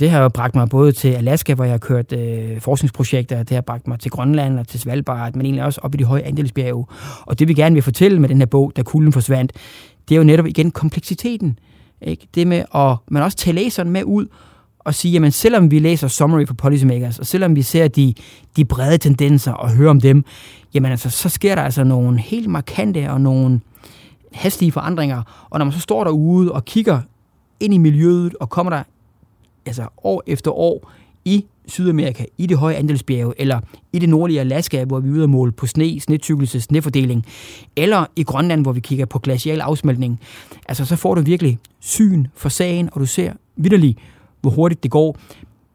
Det 0.00 0.10
har 0.10 0.22
jo 0.22 0.28
bragt 0.28 0.54
mig 0.54 0.68
både 0.68 0.92
til 0.92 1.08
Alaska, 1.08 1.54
hvor 1.54 1.64
jeg 1.64 1.72
har 1.72 1.78
kørt 1.78 2.12
øh, 2.12 2.60
forskningsprojekter. 2.60 3.42
Det 3.42 3.54
har 3.54 3.60
bragt 3.60 3.88
mig 3.88 4.00
til 4.00 4.10
Grønland 4.10 4.58
og 4.58 4.68
til 4.68 4.80
Svalbard, 4.80 5.34
men 5.34 5.46
egentlig 5.46 5.64
også 5.64 5.80
op 5.82 5.94
i 5.94 5.98
de 5.98 6.04
høje 6.04 6.22
andelsbjerge. 6.22 6.86
Og 7.26 7.38
det 7.38 7.48
vi 7.48 7.54
gerne 7.54 7.74
vil 7.74 7.82
fortælle 7.82 8.20
med 8.20 8.28
den 8.28 8.38
her 8.38 8.46
bog, 8.46 8.72
da 8.76 8.82
kulden 8.82 9.12
forsvandt, 9.12 9.52
det 10.08 10.14
er 10.14 10.18
jo 10.18 10.24
netop 10.24 10.46
igen 10.46 10.70
kompleksiteten. 10.70 11.58
Ikke? 12.02 12.28
Det 12.34 12.46
med 12.46 12.64
at 12.74 12.96
man 13.10 13.22
også 13.22 13.36
tage 13.36 13.54
læseren 13.54 13.90
med 13.90 14.04
ud 14.04 14.26
og 14.88 14.94
sige, 14.94 15.12
jamen 15.12 15.32
selvom 15.32 15.70
vi 15.70 15.78
læser 15.78 16.08
Summary 16.08 16.46
for 16.46 16.54
Policymakers, 16.54 17.18
og 17.18 17.26
selvom 17.26 17.56
vi 17.56 17.62
ser 17.62 17.88
de, 17.88 18.14
de 18.56 18.64
brede 18.64 18.98
tendenser 18.98 19.52
og 19.52 19.70
hører 19.70 19.90
om 19.90 20.00
dem, 20.00 20.24
jamen 20.74 20.90
altså, 20.90 21.10
så 21.10 21.28
sker 21.28 21.54
der 21.54 21.62
altså 21.62 21.84
nogle 21.84 22.18
helt 22.18 22.50
markante 22.50 23.10
og 23.10 23.20
nogle 23.20 23.60
hastige 24.32 24.72
forandringer. 24.72 25.48
Og 25.50 25.58
når 25.58 25.64
man 25.64 25.72
så 25.72 25.80
står 25.80 26.04
derude 26.04 26.52
og 26.52 26.64
kigger 26.64 27.00
ind 27.60 27.74
i 27.74 27.78
miljøet, 27.78 28.34
og 28.40 28.50
kommer 28.50 28.70
der 28.70 28.82
altså 29.66 29.86
år 30.04 30.22
efter 30.26 30.50
år 30.50 30.92
i 31.24 31.44
Sydamerika, 31.66 32.24
i 32.38 32.46
det 32.46 32.58
høje 32.58 32.74
andelsbjerge, 32.74 33.34
eller 33.36 33.60
i 33.92 33.98
det 33.98 34.08
nordlige 34.08 34.40
Alaska, 34.40 34.84
hvor 34.84 35.00
vi 35.00 35.08
er 35.08 35.12
ude 35.12 35.22
at 35.22 35.30
måle 35.30 35.52
på 35.52 35.66
sne, 35.66 36.00
snetykkelse, 36.00 36.60
snefordeling, 36.60 37.26
eller 37.76 38.06
i 38.16 38.22
Grønland, 38.22 38.62
hvor 38.62 38.72
vi 38.72 38.80
kigger 38.80 39.06
på 39.06 39.18
glacial 39.18 39.60
afsmeltning, 39.60 40.20
altså 40.68 40.84
så 40.84 40.96
får 40.96 41.14
du 41.14 41.20
virkelig 41.20 41.58
syn 41.80 42.26
for 42.36 42.48
sagen, 42.48 42.88
og 42.92 43.00
du 43.00 43.06
ser 43.06 43.32
vidderligt, 43.56 43.98
hvor 44.40 44.50
hurtigt 44.50 44.82
det 44.82 44.90
går, 44.90 45.16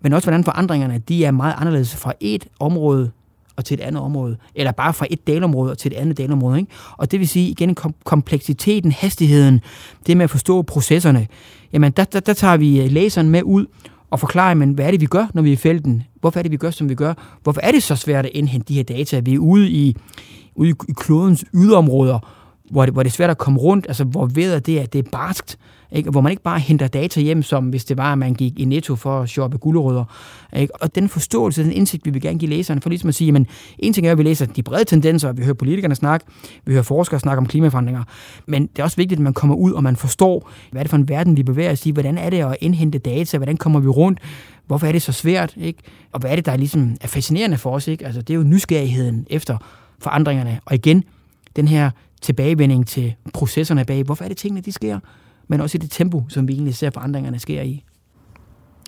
men 0.02 0.14
også 0.14 0.26
hvordan 0.26 0.44
forandringerne, 0.44 0.98
de 0.98 1.26
er 1.26 1.32
meget 1.32 1.56
anderledes 1.58 1.96
fra 1.96 2.14
et 2.20 2.48
område 2.60 3.12
og 3.56 3.66
til 3.66 3.76
et 3.76 3.82
andet 3.82 4.02
område, 4.02 4.38
eller 4.56 4.72
bare 4.72 4.94
fra 4.94 5.06
et 5.10 5.28
delområde 5.28 5.72
og 5.72 5.78
til 5.78 5.92
et 5.92 5.98
andet 5.98 6.18
delområde. 6.18 6.60
Ikke? 6.60 6.72
Og 6.98 7.12
det 7.12 7.20
vil 7.20 7.28
sige, 7.28 7.50
igen, 7.50 7.78
kompleksiteten, 8.04 8.92
hastigheden, 8.92 9.62
det 10.08 10.18
med 10.18 10.24
at 10.24 10.30
forstå 10.30 10.62
processerne, 10.62 11.28
jamen 11.74 11.92
der, 11.92 12.04
der, 12.04 12.20
der 12.20 12.34
tager 12.34 12.58
vi 12.58 12.82
øh, 12.82 12.92
læseren 12.92 13.30
med 13.30 13.44
ud 13.44 13.66
og 14.10 14.20
forklarer, 14.20 14.54
men 14.54 14.72
hvad 14.72 14.86
er 14.86 14.92
det, 14.92 15.02
vi 15.02 15.06
gør, 15.06 15.28
når 15.34 15.42
vi 15.42 15.50
er 15.50 15.54
i 15.54 15.56
felten? 15.56 16.04
Hvorfor 16.22 16.40
er 16.40 16.44
det, 16.44 16.52
vi 16.52 16.58
gør, 16.58 16.72
som 16.72 16.90
vi 16.90 16.96
gør? 16.96 17.14
Hvorfor 17.44 17.62
er 17.64 17.72
det 17.72 17.84
så 17.84 17.96
svært 17.96 18.26
at 18.26 18.32
indhente 18.34 18.68
de 18.68 18.74
her 18.74 18.84
data? 18.84 19.20
Vi 19.20 19.34
er 19.34 19.40
ude 19.40 19.70
i, 19.70 19.96
ude 20.56 20.70
i 20.70 20.74
klodens 20.96 21.46
yderområder, 21.54 22.20
hvor 22.72 22.86
det, 22.86 22.94
hvor 22.94 23.04
det 23.04 23.10
er 23.10 23.14
svært 23.14 23.30
at 23.30 23.38
komme 23.38 23.60
rundt, 23.60 23.86
altså 23.88 24.04
hvor 24.04 24.26
ved 24.26 24.62
det 24.62 24.80
er, 24.82 24.86
det 24.86 25.06
er 25.06 25.10
barskt, 25.12 25.58
ikke? 25.92 26.10
hvor 26.10 26.22
man 26.22 26.32
ikke 26.32 26.44
bare 26.44 26.60
henter 26.60 26.88
data 26.88 27.22
hjem, 27.22 27.44
som 27.44 27.70
hvis 27.70 27.86
det 27.86 27.98
var, 27.98 28.12
at 28.12 28.18
man 28.18 28.34
gik 28.34 28.60
i 28.60 28.66
netto 28.66 28.96
for 28.96 29.22
at 29.22 29.30
shoppe 29.30 29.58
gulerødder. 29.58 30.06
Ikke? 30.56 30.82
Og 30.82 30.96
den 30.96 31.10
forståelse, 31.10 31.64
den 31.64 31.72
indsigt, 31.72 32.06
vi 32.06 32.12
vil 32.12 32.22
gerne 32.22 32.40
give 32.40 32.50
læserne, 32.50 32.82
for 32.82 32.90
ligesom 32.90 33.10
at 33.10 33.16
sige, 33.16 33.32
men 33.32 33.48
en 33.80 33.94
ting 33.94 34.08
er, 34.08 34.12
at 34.12 34.18
vi 34.18 34.24
læser 34.24 34.46
de 34.46 34.64
brede 34.64 34.86
tendenser, 34.86 35.32
vi 35.32 35.44
hører 35.44 35.54
politikerne 35.54 35.96
snakke, 35.96 36.26
vi 36.66 36.72
hører 36.72 36.84
forskere 36.84 37.20
snakke 37.20 37.38
om 37.38 37.46
klimaforandringer, 37.46 38.04
men 38.48 38.68
det 38.68 38.80
er 38.80 38.84
også 38.84 38.98
vigtigt, 38.98 39.20
at 39.20 39.24
man 39.24 39.34
kommer 39.34 39.56
ud, 39.56 39.72
og 39.72 39.84
man 39.84 39.96
forstår, 39.96 40.50
hvad 40.72 40.82
er 40.82 40.84
det 40.84 40.90
for 40.90 40.98
en 40.98 41.10
verden, 41.10 41.38
vi 41.38 41.44
bevæger 41.44 41.72
os 41.72 41.86
i, 41.86 41.92
hvordan 41.92 42.18
er 42.18 42.30
det 42.30 42.46
at 42.46 42.58
indhente 42.62 42.98
data, 42.98 43.38
hvordan 43.38 43.58
kommer 43.58 43.80
vi 43.80 43.88
rundt, 43.88 44.20
Hvorfor 44.68 44.88
er 44.88 44.92
det 44.92 45.02
så 45.02 45.12
svært? 45.12 45.54
Ikke? 45.58 45.80
Og 46.12 46.20
hvad 46.20 46.32
er 46.32 46.36
det, 46.36 46.46
der 46.46 46.56
ligesom 46.56 46.96
er 47.02 47.08
fascinerende 47.08 47.58
for 47.58 47.72
os? 47.72 47.88
Ikke? 47.88 48.06
Altså, 48.06 48.22
det 48.22 48.34
er 48.34 48.38
jo 48.38 48.44
nysgerrigheden 48.44 49.28
efter 49.30 49.58
forandringerne. 50.00 50.60
Og 50.66 50.76
igen, 50.76 51.04
den 51.56 51.68
her 51.68 51.92
tilbagevending 52.24 52.88
til 52.88 53.14
processerne 53.34 53.86
bag. 53.86 54.04
Hvorfor 54.04 54.24
er 54.24 54.28
det 54.28 54.38
tingene, 54.38 54.62
de 54.62 54.72
sker? 54.72 55.00
Men 55.48 55.62
også 55.62 55.78
i 55.78 55.80
det 55.80 55.92
tempo, 55.92 56.24
som 56.30 56.48
vi 56.48 56.54
egentlig 56.54 56.76
ser 56.76 56.90
forandringerne 56.90 57.40
sker 57.40 57.62
i. 57.62 57.84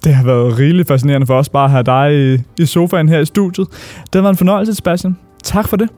Det 0.03 0.13
har 0.13 0.23
været 0.23 0.59
rigeligt 0.59 0.87
fascinerende 0.87 1.27
for 1.27 1.37
os 1.37 1.49
bare 1.49 1.65
at 1.65 1.71
have 1.71 1.83
dig 1.83 2.33
i, 2.33 2.61
i 2.61 2.65
sofaen 2.65 3.09
her 3.09 3.19
i 3.19 3.25
studiet. 3.25 3.67
Det 4.13 4.23
været 4.23 4.33
en 4.33 4.37
fornøjelse, 4.37 4.73
Sebastian. 4.73 5.17
Tak 5.43 5.67
for 5.67 5.77
det. 5.77 5.89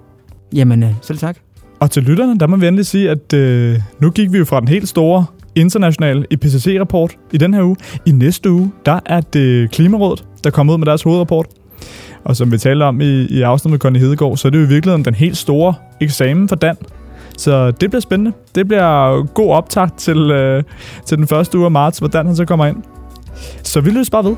Jamen, 0.55 0.83
øh, 0.83 0.93
selv 1.01 1.17
tak. 1.17 1.37
Og 1.79 1.91
til 1.91 2.03
lytterne, 2.03 2.39
der 2.39 2.47
må 2.47 2.55
vi 2.55 2.67
endelig 2.67 2.85
sige, 2.85 3.09
at 3.09 3.33
øh, 3.33 3.79
nu 3.99 4.11
gik 4.11 4.31
vi 4.31 4.37
jo 4.37 4.45
fra 4.45 4.59
den 4.59 4.67
helt 4.67 4.89
store 4.89 5.25
internationale 5.55 6.25
IPCC-rapport 6.31 7.17
i 7.33 7.37
den 7.37 7.53
her 7.53 7.63
uge. 7.63 7.75
I 8.05 8.11
næste 8.11 8.51
uge, 8.51 8.71
der 8.85 8.99
er 9.05 9.21
det 9.21 9.71
Klimarådet, 9.71 10.25
der 10.43 10.49
kommer 10.49 10.73
ud 10.73 10.77
med 10.77 10.85
deres 10.85 11.03
hovedrapport. 11.03 11.47
Og 12.23 12.35
som 12.35 12.51
vi 12.51 12.57
talte 12.57 12.83
om 12.83 13.01
i, 13.01 13.25
i 13.25 13.41
afsnittet 13.41 13.71
med 13.71 13.79
Conny 13.79 13.99
Hedegaard, 13.99 14.37
så 14.37 14.47
er 14.47 14.49
det 14.49 14.59
jo 14.59 14.63
i 14.63 14.67
virkeligheden 14.67 15.05
den 15.05 15.13
helt 15.13 15.37
store 15.37 15.73
eksamen 16.01 16.49
for 16.49 16.55
Dan. 16.55 16.75
Så 17.37 17.71
det 17.71 17.89
bliver 17.89 18.01
spændende. 18.01 18.33
Det 18.55 18.67
bliver 18.67 19.23
god 19.23 19.51
optakt 19.51 19.97
til, 19.97 20.31
øh, 20.31 20.63
til 21.05 21.17
den 21.17 21.27
første 21.27 21.57
uge 21.57 21.65
af 21.65 21.71
marts, 21.71 21.99
hvordan 21.99 22.25
han 22.25 22.35
så 22.35 22.45
kommer 22.45 22.65
ind. 22.65 22.83
Så 23.63 23.81
vi 23.81 23.89
lyttes 23.89 24.09
bare 24.09 24.23
ved. 24.23 24.35